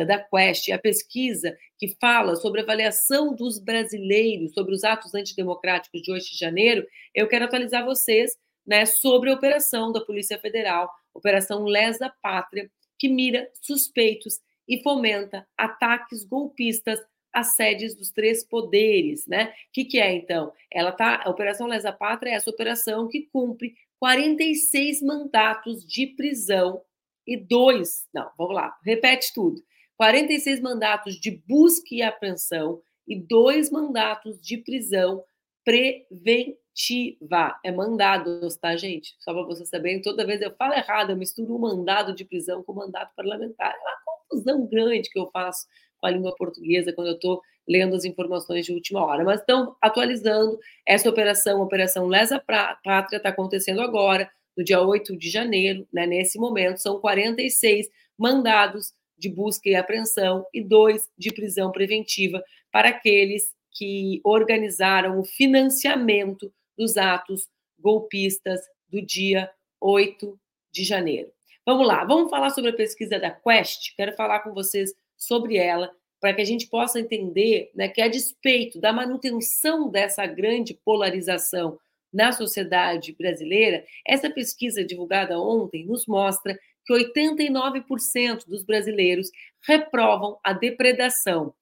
da 0.05 0.19
Quest, 0.19 0.71
a 0.71 0.79
pesquisa 0.79 1.55
que 1.77 1.95
fala 1.99 2.35
sobre 2.35 2.59
a 2.59 2.63
avaliação 2.63 3.33
dos 3.33 3.59
brasileiros 3.59 4.53
sobre 4.53 4.73
os 4.73 4.83
atos 4.83 5.13
antidemocráticos 5.13 6.01
de 6.01 6.11
8 6.11 6.25
de 6.31 6.37
janeiro, 6.37 6.85
eu 7.15 7.27
quero 7.27 7.45
atualizar 7.45 7.85
vocês 7.85 8.35
né, 8.65 8.85
sobre 8.85 9.29
a 9.29 9.33
operação 9.33 9.91
da 9.91 10.01
Polícia 10.01 10.37
Federal, 10.37 10.91
Operação 11.13 11.63
Lesa 11.63 12.13
Pátria, 12.21 12.69
que 12.97 13.09
mira 13.09 13.49
suspeitos 13.61 14.39
e 14.67 14.81
fomenta 14.83 15.47
ataques 15.57 16.23
golpistas 16.23 16.99
às 17.33 17.55
sedes 17.55 17.95
dos 17.95 18.11
três 18.11 18.43
poderes, 18.43 19.25
né? 19.27 19.45
O 19.45 19.71
que, 19.73 19.85
que 19.85 19.99
é 19.99 20.13
então? 20.13 20.51
Ela 20.71 20.91
tá, 20.91 21.23
a 21.23 21.29
Operação 21.29 21.67
Lesa 21.67 21.91
Pátria 21.91 22.31
é 22.31 22.33
essa 22.33 22.49
operação 22.49 23.07
que 23.07 23.27
cumpre 23.31 23.73
46 23.99 25.01
mandatos 25.01 25.85
de 25.85 26.07
prisão 26.07 26.81
e 27.29 27.37
dois, 27.37 28.07
não, 28.13 28.29
vamos 28.37 28.55
lá, 28.55 28.75
repete 28.83 29.31
tudo. 29.33 29.61
46 29.97 30.61
mandatos 30.61 31.15
de 31.19 31.31
busca 31.45 31.87
e 31.91 32.01
apreensão 32.01 32.81
e 33.07 33.15
dois 33.15 33.69
mandatos 33.69 34.41
de 34.41 34.57
prisão 34.57 35.23
preventiva. 35.63 37.59
É 37.63 37.71
mandados, 37.71 38.55
tá, 38.55 38.75
gente? 38.75 39.15
Só 39.19 39.33
para 39.33 39.43
vocês 39.43 39.69
saberem, 39.69 40.01
toda 40.01 40.25
vez 40.25 40.41
eu 40.41 40.55
falo 40.55 40.73
errado, 40.73 41.11
eu 41.11 41.17
misturo 41.17 41.55
o 41.55 41.59
mandado 41.59 42.15
de 42.15 42.25
prisão 42.25 42.63
com 42.63 42.73
mandato 42.73 43.13
parlamentar. 43.15 43.71
É 43.71 43.77
uma 43.77 43.97
confusão 44.05 44.65
grande 44.65 45.09
que 45.09 45.19
eu 45.19 45.29
faço 45.31 45.67
com 45.97 46.07
a 46.07 46.11
língua 46.11 46.33
portuguesa 46.35 46.93
quando 46.93 47.07
eu 47.07 47.15
estou 47.15 47.41
lendo 47.67 47.95
as 47.95 48.05
informações 48.05 48.65
de 48.65 48.73
última 48.73 49.05
hora. 49.05 49.23
Mas 49.23 49.41
estão 49.41 49.75
atualizando 49.81 50.57
essa 50.87 51.09
operação, 51.09 51.61
a 51.61 51.65
Operação 51.65 52.07
Lesa 52.07 52.39
Pátria, 52.39 53.17
está 53.17 53.29
acontecendo 53.29 53.81
agora 53.81 54.31
no 54.59 54.65
dia 54.65 54.81
8 54.81 55.15
de 55.15 55.29
janeiro, 55.29 55.87
né, 55.91 56.05
nesse 56.05 56.37
momento, 56.37 56.81
são 56.81 56.99
46 56.99 57.89
mandados 58.17 58.91
de 59.17 59.29
busca 59.29 59.69
e 59.69 59.75
apreensão 59.75 60.45
e 60.53 60.61
dois 60.61 61.07
de 61.17 61.33
prisão 61.33 61.71
preventiva 61.71 62.43
para 62.69 62.89
aqueles 62.89 63.55
que 63.71 64.19
organizaram 64.21 65.17
o 65.17 65.23
financiamento 65.23 66.51
dos 66.77 66.97
atos 66.97 67.47
golpistas 67.79 68.59
do 68.89 69.01
dia 69.01 69.49
8 69.79 70.37
de 70.73 70.83
janeiro. 70.83 71.31
Vamos 71.65 71.87
lá, 71.87 72.03
vamos 72.03 72.29
falar 72.29 72.49
sobre 72.49 72.71
a 72.71 72.75
pesquisa 72.75 73.17
da 73.17 73.31
Quest. 73.31 73.95
Quero 73.95 74.13
falar 74.17 74.41
com 74.41 74.53
vocês 74.53 74.93
sobre 75.15 75.55
ela 75.55 75.89
para 76.19 76.33
que 76.33 76.41
a 76.41 76.45
gente 76.45 76.67
possa 76.67 76.99
entender 76.99 77.71
né, 77.73 77.87
que, 77.87 78.01
a 78.01 78.09
despeito 78.09 78.77
da 78.77 78.91
manutenção 78.91 79.89
dessa 79.89 80.25
grande 80.25 80.73
polarização 80.73 81.79
na 82.11 82.31
sociedade 82.31 83.13
brasileira, 83.13 83.85
essa 84.05 84.29
pesquisa 84.29 84.83
divulgada 84.83 85.39
ontem 85.39 85.85
nos 85.85 86.05
mostra 86.07 86.59
que 86.85 86.93
89% 86.93 88.47
dos 88.47 88.63
brasileiros 88.63 89.29
reprovam 89.61 90.39
a 90.43 90.53
depredação 90.53 91.53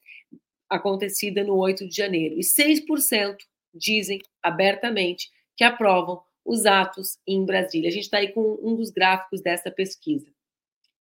acontecida 0.70 1.44
no 1.44 1.56
8 1.56 1.88
de 1.88 1.96
janeiro 1.96 2.36
e 2.36 2.42
6% 2.42 3.38
dizem 3.74 4.22
abertamente 4.42 5.30
que 5.56 5.64
aprovam 5.64 6.22
os 6.46 6.66
atos 6.66 7.20
em 7.28 7.46
Brasília. 7.46 7.90
A 7.90 7.92
gente 7.92 8.04
está 8.04 8.20
aí 8.20 8.32
com 8.32 8.58
um 8.62 8.76
dos 8.76 8.90
gráficos 8.90 9.42
dessa 9.42 9.70
pesquisa. 9.70 10.28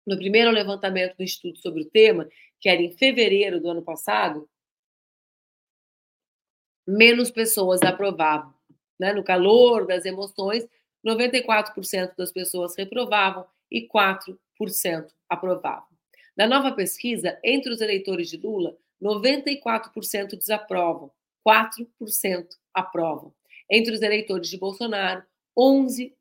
No 0.05 0.17
primeiro 0.17 0.49
levantamento 0.49 1.15
do 1.17 1.23
Instituto 1.23 1.59
sobre 1.59 1.83
o 1.83 1.89
tema, 1.89 2.27
que 2.59 2.67
era 2.67 2.81
em 2.81 2.91
fevereiro 2.97 3.59
do 3.59 3.69
ano 3.69 3.83
passado, 3.83 4.49
menos 6.87 7.29
pessoas 7.29 7.81
aprovavam 7.83 8.54
né, 8.99 9.13
no 9.13 9.23
calor 9.23 9.85
das 9.85 10.05
emoções, 10.05 10.67
94% 11.05 12.15
das 12.17 12.31
pessoas 12.31 12.75
reprovavam 12.75 13.45
e 13.71 13.87
4% 13.87 14.37
aprovavam. 15.29 15.87
Na 16.35 16.47
nova 16.47 16.71
pesquisa, 16.71 17.37
entre 17.43 17.71
os 17.71 17.81
eleitores 17.81 18.29
de 18.29 18.37
Lula, 18.37 18.77
94% 19.01 20.37
desaprovam, 20.37 21.11
4% 21.47 22.47
aprovam. 22.73 23.33
Entre 23.69 23.93
os 23.93 24.01
eleitores 24.01 24.49
de 24.49 24.57
Bolsonaro, 24.57 25.23
11% 25.57 26.11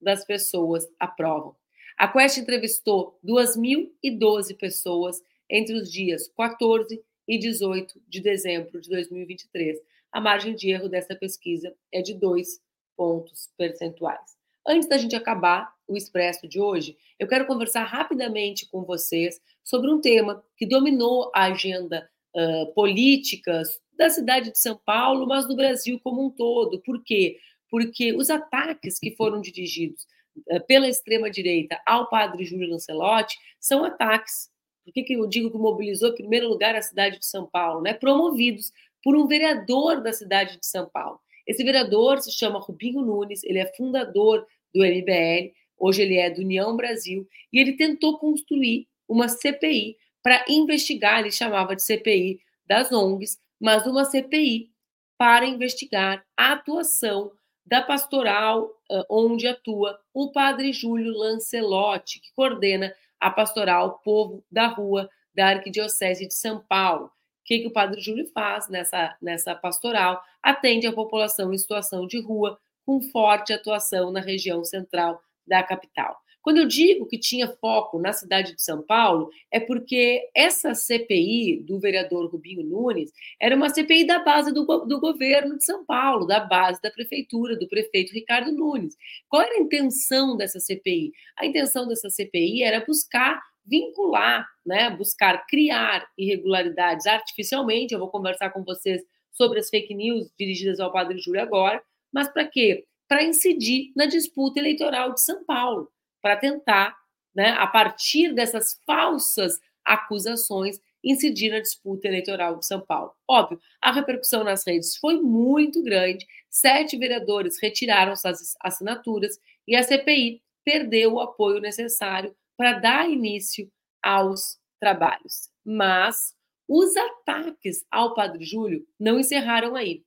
das 0.00 0.24
pessoas 0.24 0.88
aprovam. 0.98 1.54
A 1.96 2.06
Quest 2.08 2.38
entrevistou 2.38 3.18
2.012 3.24 4.56
pessoas 4.56 5.22
entre 5.50 5.74
os 5.74 5.90
dias 5.90 6.28
14 6.36 7.02
e 7.26 7.38
18 7.38 8.00
de 8.08 8.20
dezembro 8.20 8.80
de 8.80 8.88
2023 8.88 9.78
a 10.12 10.20
margem 10.20 10.54
de 10.54 10.70
erro 10.70 10.88
dessa 10.88 11.14
pesquisa 11.14 11.74
é 11.92 12.02
de 12.02 12.14
dois 12.14 12.60
pontos 12.96 13.50
percentuais. 13.56 14.36
Antes 14.66 14.88
da 14.88 14.98
gente 14.98 15.16
acabar 15.16 15.72
o 15.86 15.96
expresso 15.96 16.46
de 16.46 16.60
hoje, 16.60 16.96
eu 17.18 17.26
quero 17.26 17.46
conversar 17.46 17.84
rapidamente 17.84 18.68
com 18.68 18.84
vocês 18.84 19.40
sobre 19.64 19.90
um 19.90 20.00
tema 20.00 20.44
que 20.56 20.66
dominou 20.66 21.30
a 21.34 21.44
agenda 21.44 22.08
uh, 22.34 22.72
política 22.74 23.62
da 23.96 24.10
cidade 24.10 24.52
de 24.52 24.58
São 24.58 24.78
Paulo, 24.84 25.26
mas 25.26 25.48
do 25.48 25.56
Brasil 25.56 25.98
como 26.04 26.26
um 26.26 26.30
todo. 26.30 26.80
Por 26.82 27.02
quê? 27.02 27.38
Porque 27.70 28.12
os 28.12 28.28
ataques 28.28 28.98
que 28.98 29.16
foram 29.16 29.40
dirigidos 29.40 30.06
uh, 30.50 30.60
pela 30.66 30.88
extrema-direita 30.88 31.80
ao 31.86 32.08
padre 32.08 32.44
Júlio 32.44 32.68
Lancelotti 32.70 33.38
são 33.58 33.84
ataques. 33.84 34.50
Por 34.84 34.92
que, 34.92 35.02
que 35.02 35.14
eu 35.14 35.26
digo 35.26 35.50
que 35.50 35.58
mobilizou, 35.58 36.10
em 36.10 36.14
primeiro 36.14 36.48
lugar, 36.48 36.74
a 36.74 36.82
cidade 36.82 37.18
de 37.18 37.26
São 37.26 37.46
Paulo? 37.46 37.82
Né? 37.82 37.92
Promovidos 37.94 38.72
por 39.08 39.16
um 39.16 39.26
vereador 39.26 40.02
da 40.02 40.12
cidade 40.12 40.58
de 40.60 40.66
São 40.66 40.86
Paulo. 40.86 41.18
Esse 41.46 41.64
vereador 41.64 42.20
se 42.20 42.30
chama 42.30 42.58
Rubinho 42.58 43.00
Nunes, 43.00 43.42
ele 43.42 43.58
é 43.58 43.64
fundador 43.74 44.46
do 44.74 44.84
MBL, 44.84 45.50
hoje 45.78 46.02
ele 46.02 46.18
é 46.18 46.28
do 46.28 46.42
União 46.42 46.76
Brasil, 46.76 47.26
e 47.50 47.58
ele 47.58 47.72
tentou 47.72 48.18
construir 48.18 48.86
uma 49.08 49.26
CPI 49.26 49.96
para 50.22 50.44
investigar, 50.46 51.20
ele 51.20 51.30
chamava 51.30 51.74
de 51.74 51.82
CPI 51.82 52.38
das 52.66 52.92
ONGs, 52.92 53.38
mas 53.58 53.86
uma 53.86 54.04
CPI 54.04 54.70
para 55.16 55.46
investigar 55.46 56.22
a 56.36 56.52
atuação 56.52 57.32
da 57.64 57.80
pastoral 57.80 58.70
onde 59.08 59.48
atua 59.48 59.98
o 60.12 60.30
padre 60.32 60.70
Júlio 60.70 61.16
Lancelotti, 61.16 62.20
que 62.20 62.30
coordena 62.34 62.94
a 63.18 63.30
pastoral 63.30 64.00
Povo 64.04 64.44
da 64.52 64.66
Rua 64.66 65.08
da 65.34 65.46
Arquidiocese 65.46 66.28
de 66.28 66.34
São 66.34 66.60
Paulo. 66.68 67.10
Que, 67.48 67.60
que 67.60 67.66
o 67.66 67.72
padre 67.72 67.98
Júlio 67.98 68.26
faz 68.26 68.68
nessa, 68.68 69.16
nessa 69.22 69.54
pastoral? 69.54 70.22
Atende 70.42 70.86
a 70.86 70.92
população 70.92 71.50
em 71.50 71.56
situação 71.56 72.06
de 72.06 72.20
rua, 72.20 72.60
com 72.84 73.00
forte 73.00 73.54
atuação 73.54 74.12
na 74.12 74.20
região 74.20 74.62
central 74.62 75.18
da 75.46 75.62
capital. 75.62 76.14
Quando 76.42 76.58
eu 76.58 76.66
digo 76.66 77.06
que 77.06 77.18
tinha 77.18 77.48
foco 77.48 77.98
na 77.98 78.12
cidade 78.12 78.54
de 78.54 78.62
São 78.62 78.82
Paulo, 78.82 79.30
é 79.50 79.58
porque 79.58 80.28
essa 80.34 80.74
CPI 80.74 81.62
do 81.66 81.80
vereador 81.80 82.30
Rubinho 82.30 82.62
Nunes 82.62 83.10
era 83.40 83.56
uma 83.56 83.70
CPI 83.70 84.06
da 84.06 84.18
base 84.18 84.52
do, 84.52 84.64
do 84.84 85.00
governo 85.00 85.56
de 85.56 85.64
São 85.64 85.86
Paulo, 85.86 86.26
da 86.26 86.40
base 86.40 86.82
da 86.82 86.90
prefeitura, 86.90 87.56
do 87.56 87.66
prefeito 87.66 88.12
Ricardo 88.12 88.52
Nunes. 88.52 88.94
Qual 89.26 89.40
era 89.40 89.54
a 89.54 89.60
intenção 89.60 90.36
dessa 90.36 90.60
CPI? 90.60 91.12
A 91.38 91.46
intenção 91.46 91.88
dessa 91.88 92.10
CPI 92.10 92.62
era 92.62 92.84
buscar 92.84 93.40
vincular, 93.68 94.48
né, 94.64 94.90
buscar 94.90 95.46
criar 95.46 96.06
irregularidades 96.16 97.06
artificialmente. 97.06 97.92
Eu 97.92 98.00
vou 98.00 98.10
conversar 98.10 98.50
com 98.50 98.64
vocês 98.64 99.02
sobre 99.32 99.58
as 99.58 99.68
fake 99.68 99.94
news 99.94 100.30
dirigidas 100.38 100.80
ao 100.80 100.92
Padre 100.92 101.18
Júlio 101.18 101.42
agora, 101.42 101.82
mas 102.12 102.28
para 102.28 102.46
quê? 102.46 102.84
Para 103.06 103.22
incidir 103.22 103.92
na 103.94 104.06
disputa 104.06 104.58
eleitoral 104.58 105.12
de 105.14 105.22
São 105.22 105.44
Paulo 105.44 105.90
para 106.20 106.36
tentar, 106.36 106.96
né, 107.34 107.50
a 107.50 107.66
partir 107.66 108.34
dessas 108.34 108.80
falsas 108.84 109.60
acusações, 109.84 110.80
incidir 111.02 111.50
na 111.50 111.60
disputa 111.60 112.08
eleitoral 112.08 112.58
de 112.58 112.66
São 112.66 112.80
Paulo. 112.80 113.12
Óbvio, 113.26 113.60
a 113.80 113.92
repercussão 113.92 114.42
nas 114.42 114.66
redes 114.66 114.96
foi 114.96 115.20
muito 115.20 115.82
grande, 115.82 116.26
sete 116.50 116.96
vereadores 116.96 117.60
retiraram 117.62 118.16
suas 118.16 118.56
assinaturas 118.60 119.38
e 119.66 119.76
a 119.76 119.82
CPI 119.82 120.42
perdeu 120.64 121.14
o 121.14 121.20
apoio 121.20 121.60
necessário 121.60 122.34
para 122.58 122.80
dar 122.80 123.08
início 123.08 123.70
aos 124.02 124.58
trabalhos. 124.80 125.48
Mas 125.64 126.34
os 126.66 126.94
ataques 126.96 127.86
ao 127.90 128.14
Padre 128.14 128.44
Júlio 128.44 128.84
não 128.98 129.20
encerraram 129.20 129.76
aí. 129.76 130.04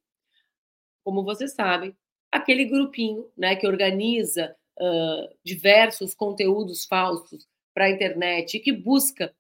Como 1.04 1.24
vocês 1.24 1.54
sabem, 1.54 1.96
aquele 2.32 2.66
grupinho 2.66 3.32
né, 3.38 3.56
que 3.56 3.66
organiza 3.66 4.56
uh, 4.80 5.36
diversos 5.44 6.14
conteúdos 6.14 6.86
falsos 6.86 7.48
para 7.74 7.86
a 7.86 7.90
internet 7.90 8.58
e 8.58 8.60
que 8.60 8.72
busca, 8.72 9.34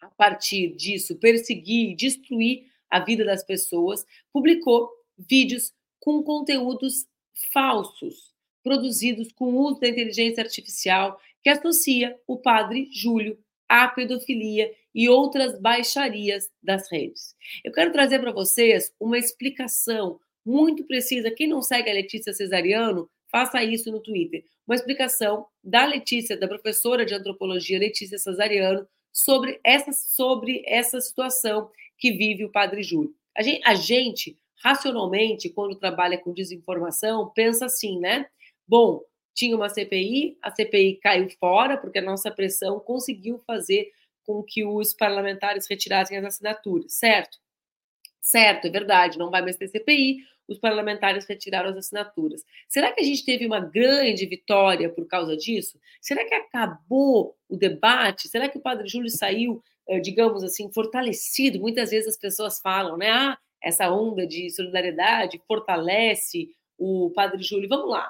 a 0.00 0.08
partir 0.08 0.74
disso, 0.76 1.16
perseguir, 1.16 1.96
destruir 1.96 2.70
a 2.88 3.00
vida 3.00 3.24
das 3.24 3.42
pessoas, 3.42 4.06
publicou 4.32 4.88
vídeos 5.18 5.74
com 5.98 6.22
conteúdos 6.22 7.06
falsos, 7.52 8.32
produzidos 8.62 9.32
com 9.32 9.54
uso 9.56 9.80
da 9.80 9.88
inteligência 9.88 10.42
artificial, 10.42 11.20
que 11.46 11.50
associa 11.50 12.18
o 12.26 12.36
padre 12.36 12.88
Júlio 12.90 13.38
à 13.68 13.86
pedofilia 13.86 14.68
e 14.92 15.08
outras 15.08 15.56
baixarias 15.60 16.50
das 16.60 16.90
redes. 16.90 17.36
Eu 17.64 17.70
quero 17.70 17.92
trazer 17.92 18.18
para 18.18 18.32
vocês 18.32 18.92
uma 18.98 19.16
explicação 19.16 20.18
muito 20.44 20.84
precisa. 20.88 21.30
Quem 21.30 21.46
não 21.46 21.62
segue 21.62 21.88
a 21.88 21.94
Letícia 21.94 22.32
Cesariano, 22.32 23.08
faça 23.30 23.62
isso 23.62 23.92
no 23.92 24.00
Twitter 24.00 24.42
uma 24.66 24.74
explicação 24.74 25.46
da 25.62 25.86
Letícia, 25.86 26.36
da 26.36 26.48
professora 26.48 27.06
de 27.06 27.14
antropologia 27.14 27.78
Letícia 27.78 28.18
Cesariano, 28.18 28.84
sobre 29.12 29.60
essa, 29.62 29.92
sobre 29.92 30.64
essa 30.66 31.00
situação 31.00 31.70
que 31.96 32.10
vive 32.10 32.44
o 32.44 32.50
Padre 32.50 32.82
Júlio. 32.82 33.14
A 33.38 33.42
gente, 33.44 33.60
a 33.64 33.74
gente, 33.76 34.36
racionalmente, 34.64 35.48
quando 35.48 35.76
trabalha 35.76 36.18
com 36.18 36.34
desinformação, 36.34 37.30
pensa 37.36 37.66
assim, 37.66 38.00
né? 38.00 38.26
Bom, 38.66 39.00
tinha 39.36 39.54
uma 39.54 39.68
CPI, 39.68 40.38
a 40.42 40.50
CPI 40.50 40.96
caiu 40.96 41.28
fora, 41.38 41.76
porque 41.76 41.98
a 41.98 42.02
nossa 42.02 42.30
pressão 42.30 42.80
conseguiu 42.80 43.38
fazer 43.46 43.92
com 44.24 44.42
que 44.42 44.64
os 44.64 44.94
parlamentares 44.94 45.68
retirassem 45.68 46.16
as 46.16 46.24
assinaturas, 46.24 46.94
certo? 46.94 47.38
Certo, 48.20 48.66
é 48.66 48.70
verdade, 48.70 49.18
não 49.18 49.30
vai 49.30 49.42
mais 49.42 49.56
ter 49.56 49.68
CPI, 49.68 50.24
os 50.48 50.58
parlamentares 50.58 51.26
retiraram 51.26 51.68
as 51.70 51.76
assinaturas. 51.76 52.42
Será 52.68 52.92
que 52.92 53.00
a 53.00 53.04
gente 53.04 53.24
teve 53.24 53.46
uma 53.46 53.60
grande 53.60 54.24
vitória 54.26 54.88
por 54.88 55.06
causa 55.06 55.36
disso? 55.36 55.78
Será 56.00 56.24
que 56.24 56.34
acabou 56.34 57.36
o 57.48 57.56
debate? 57.56 58.28
Será 58.28 58.48
que 58.48 58.56
o 58.58 58.62
padre 58.62 58.88
Júlio 58.88 59.10
saiu, 59.10 59.62
eh, 59.88 60.00
digamos 60.00 60.42
assim, 60.42 60.72
fortalecido? 60.72 61.60
Muitas 61.60 61.90
vezes 61.90 62.08
as 62.08 62.16
pessoas 62.16 62.60
falam, 62.60 62.96
né? 62.96 63.10
Ah, 63.10 63.38
essa 63.62 63.90
onda 63.90 64.26
de 64.26 64.48
solidariedade 64.50 65.40
fortalece 65.46 66.48
o 66.78 67.10
padre 67.14 67.42
Júlio. 67.42 67.68
Vamos 67.68 67.90
lá. 67.90 68.08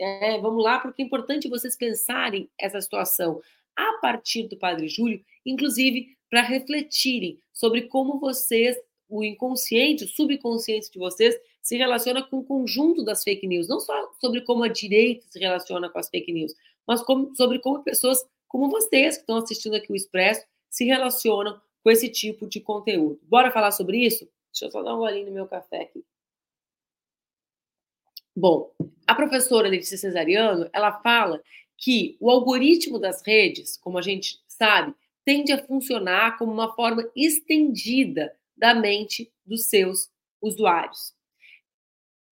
É, 0.00 0.40
vamos 0.40 0.62
lá, 0.62 0.78
porque 0.78 1.02
é 1.02 1.04
importante 1.04 1.48
vocês 1.48 1.76
pensarem 1.76 2.48
essa 2.58 2.80
situação 2.80 3.40
a 3.76 3.98
partir 4.00 4.48
do 4.48 4.56
padre 4.56 4.88
Júlio, 4.88 5.24
inclusive 5.44 6.16
para 6.28 6.42
refletirem 6.42 7.38
sobre 7.52 7.82
como 7.82 8.18
vocês 8.18 8.76
o 9.08 9.22
inconsciente, 9.22 10.04
o 10.04 10.08
subconsciente 10.08 10.90
de 10.90 10.98
vocês 10.98 11.38
se 11.62 11.76
relaciona 11.76 12.22
com 12.22 12.38
o 12.38 12.44
conjunto 12.44 13.04
das 13.04 13.22
fake 13.22 13.46
news, 13.46 13.68
não 13.68 13.78
só 13.78 14.12
sobre 14.20 14.40
como 14.40 14.64
a 14.64 14.68
direita 14.68 15.24
se 15.28 15.38
relaciona 15.38 15.88
com 15.88 15.98
as 15.98 16.08
fake 16.08 16.32
news, 16.32 16.54
mas 16.86 17.02
como, 17.02 17.34
sobre 17.36 17.58
como 17.58 17.82
pessoas 17.82 18.26
como 18.48 18.68
vocês 18.68 19.16
que 19.16 19.22
estão 19.22 19.38
assistindo 19.38 19.74
aqui 19.74 19.92
o 19.92 19.96
Expresso 19.96 20.44
se 20.70 20.84
relacionam 20.84 21.60
com 21.82 21.90
esse 21.90 22.08
tipo 22.08 22.46
de 22.46 22.60
conteúdo. 22.60 23.18
Bora 23.24 23.50
falar 23.50 23.72
sobre 23.72 23.98
isso? 23.98 24.28
Deixa 24.52 24.66
eu 24.66 24.70
só 24.70 24.82
dar 24.82 24.94
um 24.94 24.98
golinho 24.98 25.26
no 25.26 25.32
meu 25.32 25.46
café 25.46 25.82
aqui. 25.82 26.04
Bom, 28.36 28.72
a 29.06 29.14
professora 29.14 29.68
Letícia 29.68 29.96
Cesariano, 29.96 30.68
ela 30.72 31.00
fala 31.00 31.42
que 31.76 32.16
o 32.18 32.30
algoritmo 32.30 32.98
das 32.98 33.22
redes, 33.22 33.76
como 33.76 33.98
a 33.98 34.02
gente 34.02 34.40
sabe, 34.48 34.94
tende 35.24 35.52
a 35.52 35.64
funcionar 35.64 36.36
como 36.36 36.52
uma 36.52 36.74
forma 36.74 37.08
estendida 37.14 38.34
da 38.56 38.74
mente 38.74 39.32
dos 39.44 39.66
seus 39.66 40.10
usuários. 40.40 41.14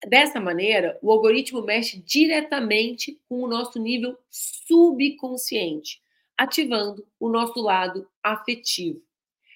Dessa 0.07 0.39
maneira, 0.39 0.97
o 1.01 1.11
algoritmo 1.11 1.61
mexe 1.61 1.97
diretamente 1.99 3.19
com 3.29 3.43
o 3.43 3.47
nosso 3.47 3.79
nível 3.79 4.17
subconsciente, 4.29 6.01
ativando 6.35 7.07
o 7.19 7.29
nosso 7.29 7.61
lado 7.61 8.09
afetivo. 8.23 9.01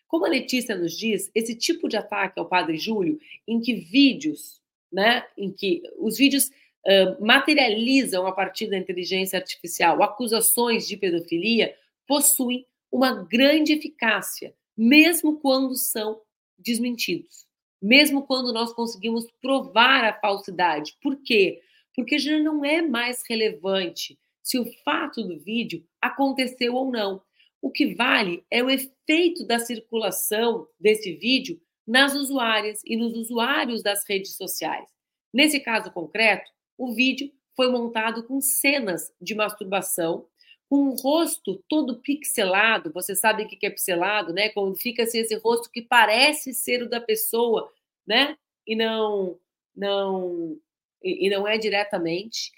Como 0.08 0.26
a 0.26 0.30
Letícia 0.30 0.76
nos 0.76 0.96
diz, 0.96 1.32
esse 1.34 1.56
tipo 1.56 1.90
de 1.90 1.98
ataque 1.98 2.40
ao 2.40 2.48
Padre 2.48 2.78
Júlio, 2.78 3.20
em 3.48 3.60
que 3.60 3.74
vídeos, 3.74 4.62
né, 4.92 5.26
em 5.38 5.52
que 5.52 5.82
os 5.98 6.18
vídeos 6.18 6.48
uh, 6.48 7.26
materializam 7.26 8.26
a 8.28 8.32
partir 8.32 8.68
da 8.68 8.78
inteligência 8.78 9.38
artificial 9.38 10.02
acusações 10.02 10.88
de 10.88 10.98
pedofilia, 10.98 11.76
possuem 12.08 12.66
uma 12.92 13.24
grande 13.24 13.74
eficácia, 13.74 14.54
mesmo 14.78 15.40
quando 15.40 15.76
são 15.76 16.22
desmentidos 16.58 17.46
mesmo 17.86 18.26
quando 18.26 18.52
nós 18.52 18.74
conseguimos 18.74 19.28
provar 19.40 20.04
a 20.04 20.20
falsidade. 20.20 20.98
Por 21.02 21.22
quê? 21.22 21.62
Porque 21.96 22.18
já 22.18 22.40
não 22.40 22.66
é 22.66 22.82
mais 22.82 23.22
relevante 23.30 24.18
se 24.42 24.58
o 24.58 24.66
fato 24.84 25.24
do 25.24 25.40
vídeo 25.40 25.86
aconteceu 26.02 26.74
ou 26.74 26.92
não. 26.92 27.22
O 27.62 27.72
que 27.72 27.94
vale 27.94 28.44
é 28.50 28.64
o 28.64 28.70
efeito 28.70 29.46
da 29.46 29.60
circulação 29.60 30.68
desse 30.80 31.14
vídeo 31.14 31.62
nas 31.88 32.16
usuárias 32.16 32.82
e 32.86 32.96
nos 32.96 33.14
usuários 33.14 33.84
das 33.84 34.04
redes 34.08 34.36
sociais. 34.36 34.90
Nesse 35.34 35.60
caso 35.60 35.92
concreto, 35.92 36.50
o 36.78 36.94
vídeo 36.94 37.32
foi 37.56 37.70
montado 37.70 38.24
com 38.24 38.42
cenas 38.42 39.14
de 39.22 39.36
masturbação, 39.36 40.28
com 40.70 40.78
um 40.78 40.96
rosto 40.96 41.64
todo 41.70 42.02
pixelado. 42.02 42.92
Vocês 42.92 43.20
sabem 43.20 43.46
o 43.46 43.50
que 43.50 43.66
é 43.66 43.70
pixelado, 43.70 44.34
né? 44.34 44.50
Quando 44.50 44.76
fica 44.76 45.04
assim, 45.04 45.20
esse 45.20 45.36
rosto 45.36 45.70
que 45.72 45.82
parece 45.82 46.54
ser 46.54 46.84
o 46.84 46.90
da 46.90 47.00
pessoa, 47.00 47.72
né? 48.06 48.38
E 48.66 48.76
não, 48.76 49.40
não, 49.76 50.58
e, 51.04 51.30
não 51.30 51.48
é 51.48 51.58
diretamente. 51.58 52.52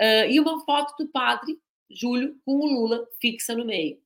Uh, 0.00 0.28
e 0.28 0.38
uma 0.38 0.64
foto 0.64 0.94
do 1.02 1.10
padre 1.10 1.58
Júlio 1.90 2.36
com 2.44 2.56
o 2.56 2.66
Lula 2.66 3.06
fixa 3.20 3.54
no 3.54 3.64
meio. 3.64 3.98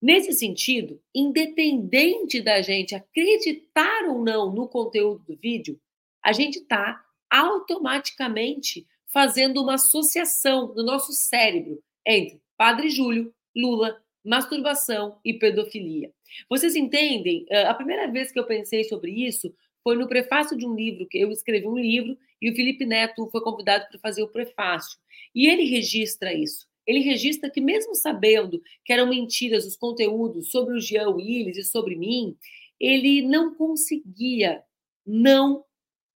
Nesse 0.00 0.32
sentido, 0.32 1.00
independente 1.14 2.40
da 2.42 2.60
gente 2.60 2.94
acreditar 2.94 4.04
ou 4.08 4.22
não 4.22 4.52
no 4.52 4.68
conteúdo 4.68 5.24
do 5.24 5.36
vídeo, 5.36 5.80
a 6.22 6.32
gente 6.32 6.58
está 6.58 7.02
automaticamente 7.30 8.86
fazendo 9.12 9.62
uma 9.62 9.74
associação 9.74 10.74
no 10.74 10.82
nosso 10.82 11.12
cérebro 11.12 11.82
entre 12.06 12.40
Padre 12.56 12.90
Júlio, 12.90 13.32
Lula, 13.56 14.00
masturbação 14.24 15.18
e 15.24 15.34
pedofilia. 15.34 16.12
Vocês 16.48 16.76
entendem? 16.76 17.46
A 17.66 17.72
primeira 17.72 18.10
vez 18.10 18.30
que 18.30 18.38
eu 18.38 18.44
pensei 18.44 18.84
sobre 18.84 19.10
isso 19.10 19.54
foi 19.82 19.96
no 19.96 20.08
prefácio 20.08 20.56
de 20.56 20.66
um 20.66 20.74
livro, 20.74 21.06
que 21.08 21.18
eu 21.18 21.30
escrevi 21.30 21.66
um 21.66 21.78
livro 21.78 22.18
e 22.42 22.50
o 22.50 22.54
Felipe 22.54 22.84
Neto 22.84 23.28
foi 23.30 23.40
convidado 23.40 23.86
para 23.88 24.00
fazer 24.00 24.22
o 24.22 24.28
prefácio. 24.28 24.98
E 25.34 25.46
ele 25.48 25.64
registra 25.64 26.34
isso. 26.34 26.66
Ele 26.86 27.00
registra 27.00 27.50
que, 27.50 27.60
mesmo 27.60 27.94
sabendo 27.94 28.62
que 28.84 28.92
eram 28.92 29.08
mentiras 29.08 29.66
os 29.66 29.76
conteúdos 29.76 30.50
sobre 30.50 30.74
o 30.74 30.80
Jean 30.80 31.10
Willis 31.10 31.56
e 31.56 31.64
sobre 31.64 31.96
mim, 31.96 32.36
ele 32.78 33.22
não 33.22 33.54
conseguia 33.54 34.62
não 35.04 35.64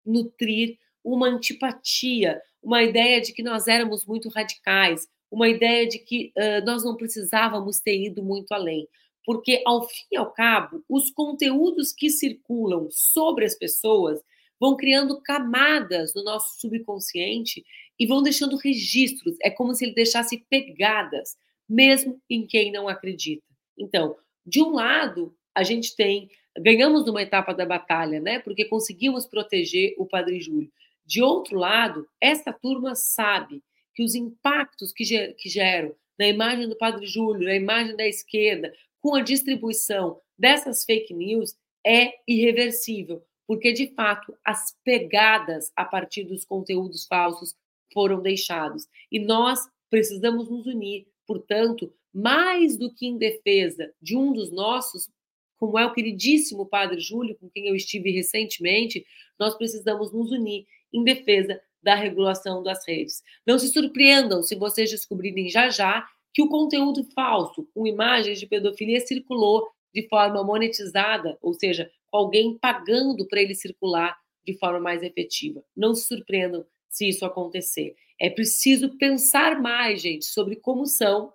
nutrir 0.05 0.77
uma 1.03 1.27
antipatia, 1.27 2.41
uma 2.61 2.83
ideia 2.83 3.21
de 3.21 3.33
que 3.33 3.43
nós 3.43 3.67
éramos 3.67 4.05
muito 4.05 4.29
radicais, 4.29 5.07
uma 5.31 5.47
ideia 5.47 5.87
de 5.87 5.99
que 5.99 6.33
uh, 6.37 6.65
nós 6.65 6.83
não 6.83 6.95
precisávamos 6.95 7.79
ter 7.79 7.97
ido 8.01 8.23
muito 8.23 8.53
além. 8.53 8.87
Porque, 9.25 9.61
ao 9.65 9.87
fim 9.87 10.05
e 10.11 10.17
ao 10.17 10.31
cabo, 10.31 10.83
os 10.87 11.09
conteúdos 11.11 11.91
que 11.91 12.09
circulam 12.09 12.87
sobre 12.89 13.45
as 13.45 13.55
pessoas 13.55 14.21
vão 14.59 14.75
criando 14.75 15.21
camadas 15.21 16.13
no 16.15 16.23
nosso 16.23 16.59
subconsciente 16.59 17.63
e 17.99 18.05
vão 18.05 18.21
deixando 18.21 18.55
registros. 18.57 19.35
É 19.41 19.49
como 19.49 19.73
se 19.73 19.85
ele 19.85 19.93
deixasse 19.93 20.45
pegadas, 20.49 21.37
mesmo 21.67 22.21
em 22.29 22.45
quem 22.45 22.71
não 22.71 22.87
acredita. 22.87 23.43
Então, 23.77 24.15
de 24.45 24.61
um 24.61 24.71
lado, 24.71 25.35
a 25.53 25.63
gente 25.63 25.95
tem 25.95 26.29
ganhamos 26.59 27.05
numa 27.05 27.21
etapa 27.21 27.53
da 27.53 27.65
batalha, 27.65 28.19
né? 28.19 28.39
Porque 28.39 28.65
conseguimos 28.65 29.25
proteger 29.25 29.93
o 29.97 30.05
Padre 30.05 30.41
Júlio. 30.41 30.71
De 31.05 31.21
outro 31.21 31.57
lado, 31.57 32.07
essa 32.19 32.51
turma 32.51 32.95
sabe 32.95 33.63
que 33.93 34.03
os 34.03 34.15
impactos 34.15 34.91
que, 34.91 35.03
ger 35.03 35.35
que 35.35 35.49
geram 35.49 35.95
na 36.17 36.27
imagem 36.27 36.67
do 36.67 36.77
Padre 36.77 37.05
Júlio, 37.05 37.47
na 37.47 37.55
imagem 37.55 37.95
da 37.95 38.07
esquerda, 38.07 38.73
com 38.99 39.15
a 39.15 39.21
distribuição 39.21 40.19
dessas 40.37 40.83
fake 40.83 41.13
news, 41.13 41.55
é 41.85 42.13
irreversível, 42.27 43.23
porque 43.47 43.71
de 43.71 43.87
fato 43.93 44.35
as 44.43 44.75
pegadas 44.83 45.71
a 45.75 45.85
partir 45.85 46.23
dos 46.23 46.43
conteúdos 46.43 47.05
falsos 47.05 47.55
foram 47.93 48.21
deixados. 48.21 48.87
E 49.11 49.19
nós 49.19 49.59
precisamos 49.89 50.49
nos 50.49 50.65
unir, 50.65 51.07
portanto, 51.25 51.93
mais 52.13 52.77
do 52.77 52.93
que 52.93 53.05
em 53.05 53.17
defesa 53.17 53.93
de 54.01 54.17
um 54.17 54.33
dos 54.33 54.51
nossos, 54.51 55.09
como 55.57 55.77
é 55.77 55.85
o 55.85 55.93
queridíssimo 55.93 56.65
Padre 56.65 56.99
Júlio, 56.99 57.37
com 57.37 57.49
quem 57.49 57.67
eu 57.67 57.75
estive 57.75 58.11
recentemente, 58.11 59.05
nós 59.39 59.55
precisamos 59.55 60.11
nos 60.11 60.31
unir 60.31 60.65
em 60.93 61.03
defesa 61.03 61.59
da 61.81 61.95
regulação 61.95 62.63
das 62.63 62.85
redes. 62.87 63.23
Não 63.45 63.57
se 63.57 63.67
surpreendam 63.69 64.41
se 64.41 64.55
vocês 64.55 64.89
descobrirem 64.89 65.49
já 65.49 65.69
já 65.69 66.07
que 66.33 66.41
o 66.41 66.49
conteúdo 66.49 67.03
falso, 67.15 67.67
com 67.73 67.87
imagens 67.87 68.39
de 68.39 68.45
pedofilia, 68.45 68.99
circulou 68.99 69.67
de 69.93 70.07
forma 70.07 70.43
monetizada, 70.43 71.37
ou 71.41 71.53
seja, 71.53 71.89
alguém 72.11 72.57
pagando 72.57 73.27
para 73.27 73.41
ele 73.41 73.55
circular 73.55 74.17
de 74.45 74.57
forma 74.57 74.79
mais 74.79 75.01
efetiva. 75.01 75.63
Não 75.75 75.95
se 75.95 76.05
surpreendam 76.05 76.65
se 76.89 77.09
isso 77.09 77.25
acontecer. 77.25 77.95
É 78.19 78.29
preciso 78.29 78.97
pensar 78.97 79.61
mais, 79.61 80.01
gente, 80.01 80.25
sobre 80.25 80.55
como 80.55 80.85
são 80.85 81.31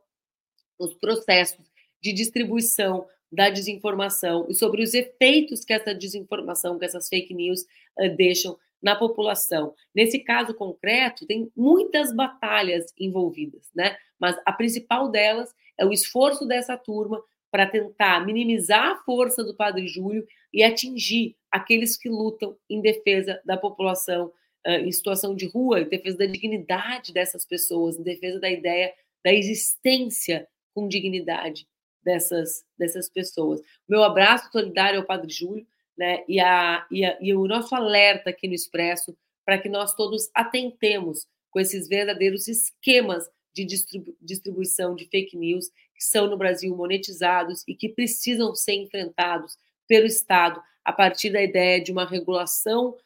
os 0.78 0.94
processos 0.94 1.70
de 2.00 2.12
distribuição 2.12 3.06
da 3.30 3.48
desinformação 3.48 4.46
e 4.48 4.54
sobre 4.54 4.82
os 4.82 4.92
efeitos 4.92 5.64
que 5.64 5.72
essa 5.72 5.94
desinformação, 5.94 6.78
que 6.78 6.84
essas 6.84 7.08
fake 7.08 7.32
news 7.32 7.62
uh, 7.98 8.14
deixam 8.16 8.58
na 8.82 8.96
população. 8.96 9.74
Nesse 9.94 10.18
caso 10.18 10.52
concreto, 10.52 11.24
tem 11.24 11.50
muitas 11.56 12.14
batalhas 12.14 12.92
envolvidas, 12.98 13.70
né? 13.74 13.96
Mas 14.18 14.36
a 14.44 14.52
principal 14.52 15.08
delas 15.08 15.54
é 15.78 15.86
o 15.86 15.92
esforço 15.92 16.44
dessa 16.46 16.76
turma 16.76 17.22
para 17.50 17.66
tentar 17.66 18.24
minimizar 18.26 18.92
a 18.92 18.96
força 19.04 19.44
do 19.44 19.54
Padre 19.54 19.86
Júlio 19.86 20.26
e 20.52 20.62
atingir 20.62 21.36
aqueles 21.50 21.96
que 21.96 22.08
lutam 22.08 22.56
em 22.68 22.80
defesa 22.80 23.40
da 23.44 23.56
população 23.56 24.32
em 24.64 24.92
situação 24.92 25.34
de 25.34 25.46
rua, 25.46 25.80
em 25.80 25.88
defesa 25.88 26.18
da 26.18 26.26
dignidade 26.26 27.12
dessas 27.12 27.44
pessoas, 27.44 27.98
em 27.98 28.02
defesa 28.02 28.38
da 28.38 28.50
ideia 28.50 28.92
da 29.24 29.32
existência 29.32 30.48
com 30.74 30.88
dignidade 30.88 31.66
dessas, 32.02 32.64
dessas 32.76 33.08
pessoas. 33.08 33.60
Meu 33.88 34.02
abraço 34.02 34.50
solidário 34.50 35.00
ao 35.00 35.06
Padre 35.06 35.32
Júlio, 35.32 35.66
né? 35.96 36.24
E, 36.28 36.40
a, 36.40 36.86
e, 36.90 37.04
a, 37.04 37.18
e 37.20 37.34
o 37.34 37.46
nosso 37.46 37.74
alerta 37.74 38.30
aqui 38.30 38.48
no 38.48 38.54
Expresso 38.54 39.16
para 39.44 39.58
que 39.58 39.68
nós 39.68 39.94
todos 39.94 40.30
atentemos 40.34 41.26
com 41.50 41.60
esses 41.60 41.88
verdadeiros 41.88 42.48
esquemas 42.48 43.28
de 43.54 43.64
distribu 43.64 44.16
distribuição 44.20 44.94
de 44.94 45.04
fake 45.06 45.36
news 45.36 45.68
que 45.94 46.02
são 46.02 46.26
no 46.26 46.38
Brasil 46.38 46.74
monetizados 46.74 47.62
e 47.68 47.74
que 47.74 47.90
precisam 47.90 48.54
ser 48.54 48.74
enfrentados 48.74 49.56
pelo 49.86 50.06
Estado 50.06 50.60
a 50.84 50.92
partir 50.92 51.30
da 51.30 51.42
ideia 51.42 51.80
de 51.80 51.92
uma 51.92 52.06
regulação 52.06 52.96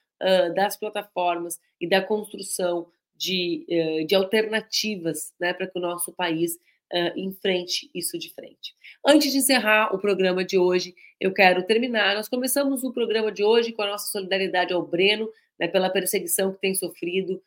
das 0.54 0.76
plataformas 0.76 1.58
e 1.80 1.88
da 1.88 2.00
construção 2.00 2.90
de, 3.16 3.66
uh, 3.68 4.06
de 4.06 4.14
alternativas 4.14 5.32
né, 5.40 5.52
para 5.52 5.66
que 5.66 5.78
o 5.78 5.82
nosso 5.82 6.12
país 6.12 6.54
uh, 6.92 7.18
enfrente 7.18 7.90
isso 7.94 8.18
de 8.18 8.32
frente. 8.32 8.74
Antes 9.04 9.32
de 9.32 9.38
encerrar 9.38 9.94
o 9.94 9.98
programa 9.98 10.44
de 10.44 10.58
hoje, 10.58 10.94
eu 11.18 11.32
quero 11.32 11.62
terminar. 11.64 12.14
Nós 12.14 12.28
começamos 12.28 12.84
o 12.84 12.92
programa 12.92 13.32
de 13.32 13.42
hoje 13.42 13.72
com 13.72 13.82
a 13.82 13.90
nossa 13.90 14.10
solidariedade 14.10 14.72
ao 14.72 14.86
Breno, 14.86 15.30
né, 15.58 15.66
pela 15.66 15.90
perseguição 15.90 16.52
que 16.52 16.60
tem 16.60 16.74
sofrido, 16.74 17.42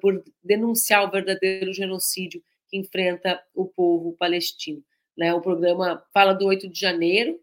por 0.00 0.22
denunciar 0.42 1.04
o 1.04 1.10
verdadeiro 1.10 1.72
genocídio 1.72 2.42
que 2.68 2.76
enfrenta 2.76 3.42
o 3.54 3.66
povo 3.66 4.16
palestino. 4.16 4.82
Né? 5.16 5.32
O 5.32 5.40
programa 5.40 6.04
fala 6.12 6.32
do 6.32 6.46
8 6.46 6.68
de 6.68 6.78
janeiro 6.78 7.40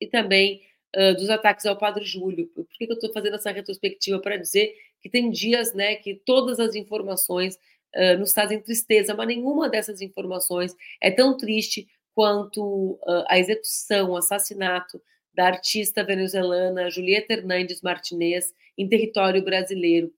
e 0.00 0.06
também 0.06 0.62
uh, 0.96 1.14
dos 1.14 1.28
ataques 1.28 1.66
ao 1.66 1.76
Padre 1.76 2.04
Júlio. 2.04 2.46
Por 2.48 2.66
que, 2.66 2.86
que 2.86 2.92
eu 2.92 2.94
estou 2.94 3.12
fazendo 3.12 3.36
essa 3.36 3.50
retrospectiva? 3.50 4.18
Para 4.18 4.36
dizer 4.36 4.74
que 5.00 5.10
tem 5.10 5.30
dias 5.30 5.74
né, 5.74 5.96
que 5.96 6.14
todas 6.14 6.58
as 6.58 6.74
informações 6.74 7.56
uh, 7.94 8.18
nos 8.18 8.32
trazem 8.32 8.60
tristeza, 8.60 9.14
mas 9.14 9.28
nenhuma 9.28 9.68
dessas 9.68 10.00
informações 10.00 10.74
é 11.00 11.10
tão 11.10 11.36
triste 11.36 11.86
quanto 12.14 12.92
uh, 13.02 13.24
a 13.28 13.38
execução, 13.38 14.10
o 14.10 14.16
assassinato 14.16 15.00
da 15.34 15.46
artista 15.46 16.02
venezuelana 16.02 16.90
Julieta 16.90 17.34
Hernandes 17.34 17.82
Martinez 17.82 18.54
em 18.78 18.88
território 18.88 19.44
brasileiro 19.44 20.10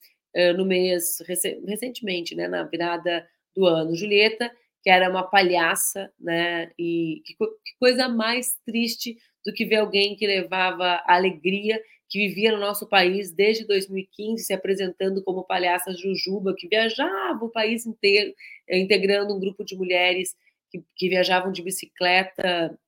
no 0.57 0.65
mês 0.65 1.19
recentemente, 1.67 2.37
né, 2.37 2.47
na 2.47 2.63
virada 2.63 3.27
do 3.57 3.67
ano. 3.67 3.97
Julieta, 3.97 4.49
que 4.85 4.91
era 4.91 5.11
uma 5.11 5.25
palhaça, 5.25 6.13
né, 6.21 6.71
e 6.79 7.23
que 7.25 7.35
coisa 7.81 8.09
mais 8.09 8.57
triste 8.65 9.19
do 9.49 9.55
que 9.55 9.65
ver 9.65 9.77
alguém 9.77 10.15
que 10.15 10.27
levava 10.27 11.03
alegria 11.07 11.83
que 12.07 12.19
vivia 12.19 12.53
no 12.53 12.59
nosso 12.59 12.87
país 12.87 13.33
desde 13.33 13.67
2015, 13.67 14.45
se 14.45 14.53
apresentando 14.53 15.23
como 15.23 15.45
palhaça 15.45 15.95
Jujuba, 15.95 16.55
que 16.57 16.69
viajava 16.69 17.43
o 17.43 17.51
país 17.51 17.87
inteiro, 17.87 18.35
eh, 18.67 18.79
integrando 18.79 19.35
um 19.35 19.41
grupo 19.41 19.65
de 19.65 19.75
mulheres 19.75 20.35
que, 20.71 20.83
que 20.97 21.09
viajavam 21.09 21.51
de 21.51 21.63
bicicleta 21.63 22.79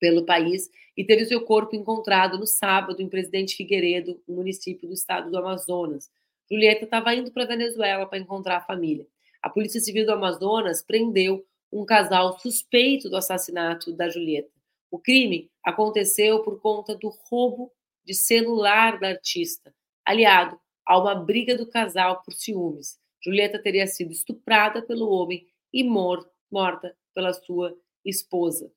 pelo 0.00 0.24
país, 0.24 0.70
e 0.96 1.04
teve 1.04 1.24
seu 1.26 1.40
corpo 1.42 1.74
encontrado 1.74 2.38
no 2.38 2.46
sábado 2.46 3.02
em 3.02 3.08
Presidente 3.08 3.56
Figueiredo, 3.56 4.20
um 4.28 4.36
município 4.36 4.88
do 4.88 4.94
estado 4.94 5.30
do 5.30 5.38
Amazonas. 5.38 6.08
Julieta 6.50 6.84
estava 6.84 7.14
indo 7.14 7.32
para 7.32 7.44
a 7.44 7.48
Venezuela 7.48 8.06
para 8.06 8.18
encontrar 8.18 8.58
a 8.58 8.60
família. 8.60 9.06
A 9.42 9.48
Polícia 9.48 9.80
Civil 9.80 10.06
do 10.06 10.12
Amazonas 10.12 10.82
prendeu 10.82 11.44
um 11.72 11.84
casal 11.84 12.38
suspeito 12.40 13.08
do 13.08 13.16
assassinato 13.16 13.92
da 13.92 14.08
Julieta. 14.08 14.59
O 14.90 14.98
crime 14.98 15.50
aconteceu 15.64 16.42
por 16.42 16.60
conta 16.60 16.94
do 16.96 17.08
roubo 17.08 17.72
de 18.04 18.14
celular 18.14 18.98
da 18.98 19.08
artista, 19.08 19.74
aliado 20.04 20.58
a 20.86 20.98
uma 20.98 21.14
briga 21.14 21.56
do 21.56 21.66
casal 21.68 22.22
por 22.22 22.34
ciúmes. 22.34 22.98
Julieta 23.22 23.62
teria 23.62 23.86
sido 23.86 24.10
estuprada 24.10 24.82
pelo 24.82 25.10
homem 25.10 25.46
e 25.72 25.84
mor 25.84 26.28
morta 26.50 26.96
pela 27.14 27.32
sua 27.32 27.76
esposa. 28.04 28.72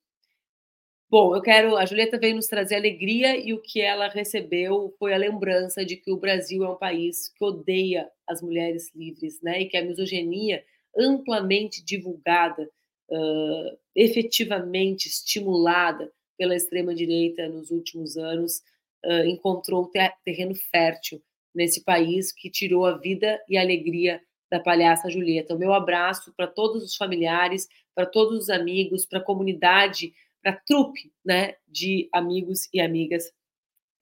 Bom, 1.10 1.34
eu 1.34 1.42
quero. 1.42 1.76
A 1.76 1.86
Julieta 1.86 2.18
veio 2.18 2.36
nos 2.36 2.46
trazer 2.46 2.76
alegria 2.76 3.36
e 3.36 3.52
o 3.52 3.60
que 3.60 3.80
ela 3.80 4.08
recebeu 4.08 4.94
foi 4.98 5.12
a 5.12 5.18
lembrança 5.18 5.84
de 5.84 5.96
que 5.96 6.10
o 6.10 6.16
Brasil 6.16 6.64
é 6.64 6.68
um 6.68 6.76
país 6.76 7.28
que 7.28 7.44
odeia 7.44 8.10
as 8.26 8.42
mulheres 8.42 8.90
livres, 8.94 9.40
né? 9.42 9.60
E 9.60 9.66
que 9.66 9.76
a 9.76 9.84
misoginia 9.84 10.64
amplamente 10.96 11.84
divulgada, 11.84 12.68
uh, 13.10 13.78
efetivamente 13.94 15.08
estimulada 15.08 16.10
pela 16.36 16.56
extrema 16.56 16.94
direita 16.94 17.48
nos 17.48 17.70
últimos 17.70 18.16
anos, 18.16 18.62
uh, 19.04 19.24
encontrou 19.26 19.90
terreno 20.24 20.54
fértil 20.54 21.22
nesse 21.54 21.84
país 21.84 22.32
que 22.32 22.50
tirou 22.50 22.84
a 22.84 22.98
vida 22.98 23.40
e 23.48 23.56
a 23.56 23.60
alegria 23.60 24.20
da 24.50 24.60
palhaça 24.60 25.10
Julieta. 25.10 25.54
O 25.54 25.58
meu 25.58 25.72
abraço 25.72 26.32
para 26.36 26.46
todos 26.46 26.82
os 26.82 26.96
familiares, 26.96 27.68
para 27.94 28.06
todos 28.06 28.38
os 28.38 28.50
amigos, 28.50 29.06
para 29.06 29.20
a 29.20 29.24
comunidade, 29.24 30.12
para 30.42 30.52
a 30.52 30.56
trupe 30.56 31.12
né, 31.24 31.54
de 31.66 32.08
amigos 32.12 32.68
e 32.72 32.80
amigas 32.80 33.32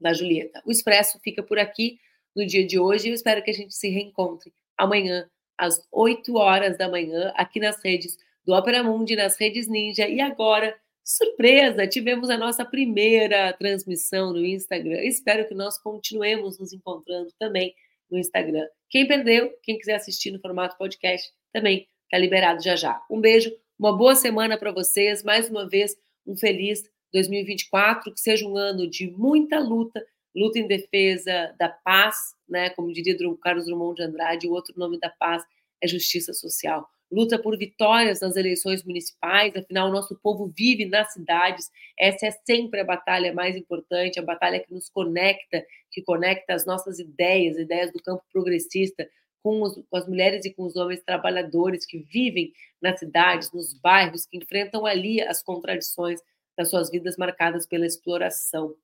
da 0.01 0.13
Julieta. 0.13 0.63
O 0.67 0.71
Expresso 0.71 1.21
fica 1.23 1.43
por 1.43 1.59
aqui 1.59 1.99
no 2.35 2.45
dia 2.45 2.67
de 2.67 2.79
hoje. 2.79 3.09
Eu 3.09 3.15
espero 3.15 3.43
que 3.43 3.51
a 3.51 3.55
gente 3.55 3.75
se 3.75 3.89
reencontre 3.89 4.53
amanhã, 4.77 5.29
às 5.57 5.87
8 5.93 6.35
horas 6.37 6.77
da 6.77 6.89
manhã, 6.89 7.33
aqui 7.37 7.61
nas 7.61 7.83
redes 7.85 8.17
do 8.45 8.53
Opera 8.53 8.83
Mundi, 8.83 9.17
nas 9.17 9.39
redes 9.39 9.69
Ninja 9.69 10.09
e 10.09 10.21
agora 10.21 10.77
Surpresa! 11.05 11.87
Tivemos 11.87 12.31
a 12.31 12.39
nossa 12.39 12.65
primeira 12.65 13.53
transmissão 13.55 14.33
no 14.33 14.45
Instagram. 14.45 15.03
Espero 15.03 15.49
que 15.49 15.55
nós 15.55 15.77
continuemos 15.83 16.61
nos 16.61 16.73
encontrando 16.73 17.29
também 17.41 17.75
no 18.09 18.19
Instagram. 18.19 18.67
Quem 18.89 19.07
perdeu, 19.09 19.53
quem 19.65 19.77
quiser 19.77 19.97
assistir 19.97 20.31
no 20.31 20.41
formato 20.41 20.79
podcast, 20.79 21.29
também 21.53 21.89
está 22.05 22.19
liberado 22.19 22.63
já 22.63 22.77
já. 22.77 23.03
Um 23.11 23.21
beijo, 23.21 23.53
uma 23.77 23.97
boa 23.97 24.15
semana 24.15 24.57
para 24.57 24.71
vocês. 24.71 25.25
Mais 25.25 25.51
uma 25.51 25.69
vez, 25.69 25.97
um 26.25 26.37
feliz 26.37 26.85
2024. 27.13 28.15
Que 28.15 28.21
seja 28.21 28.47
um 28.47 28.57
ano 28.57 28.89
de 28.89 29.11
muita 29.11 29.59
luta, 29.59 30.05
luta 30.37 30.61
em 30.61 30.69
defesa 30.69 31.53
da 31.59 31.69
paz, 31.69 32.17
né? 32.49 32.71
Como 32.71 32.93
diria 32.93 33.17
Carlos 33.43 33.67
Drummond 33.67 33.97
de 33.97 34.03
Andrade, 34.03 34.47
o 34.47 34.53
outro 34.53 34.73
nome 34.79 35.01
da 35.01 35.11
paz 35.11 35.43
é 35.83 35.89
justiça 35.89 36.33
social. 36.33 36.89
Luta 37.13 37.39
por 37.39 37.59
vitórias 37.59 38.21
nas 38.21 38.37
eleições 38.37 38.83
municipais, 38.83 39.55
afinal, 39.55 39.91
o 39.91 39.93
nosso 39.93 40.19
povo 40.23 40.47
vive 40.47 40.87
nas 40.87 41.13
cidades. 41.13 41.71
Essa 41.99 42.29
é 42.29 42.31
sempre 42.31 42.81
a 42.81 42.85
batalha 42.85 43.35
mais 43.35 43.55
importante, 43.55 44.19
a 44.19 44.23
batalha 44.23 44.59
que 44.59 44.73
nos 44.73 44.89
conecta, 44.89 45.63
que 45.91 46.01
conecta 46.01 46.55
as 46.55 46.65
nossas 46.65 46.99
ideias, 46.99 47.59
ideias 47.59 47.93
do 47.93 48.03
campo 48.03 48.25
progressista, 48.33 49.07
com, 49.43 49.61
os, 49.61 49.75
com 49.91 49.97
as 49.99 50.09
mulheres 50.09 50.47
e 50.47 50.55
com 50.55 50.65
os 50.65 50.75
homens 50.75 51.03
trabalhadores 51.03 51.85
que 51.85 51.99
vivem 51.99 52.51
nas 52.81 52.99
cidades, 52.99 53.53
nos 53.53 53.75
bairros, 53.75 54.25
que 54.25 54.39
enfrentam 54.39 54.87
ali 54.87 55.21
as 55.21 55.43
contradições 55.43 56.19
das 56.57 56.71
suas 56.71 56.91
vidas 56.91 57.19
marcadas 57.19 57.67
pela 57.67 57.85
exploração 57.85 58.75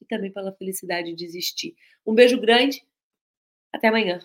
e 0.00 0.04
também 0.06 0.32
pela 0.32 0.52
felicidade 0.52 1.14
de 1.14 1.24
existir. 1.24 1.76
Um 2.04 2.14
beijo 2.14 2.40
grande, 2.40 2.82
até 3.72 3.86
amanhã. 3.86 4.20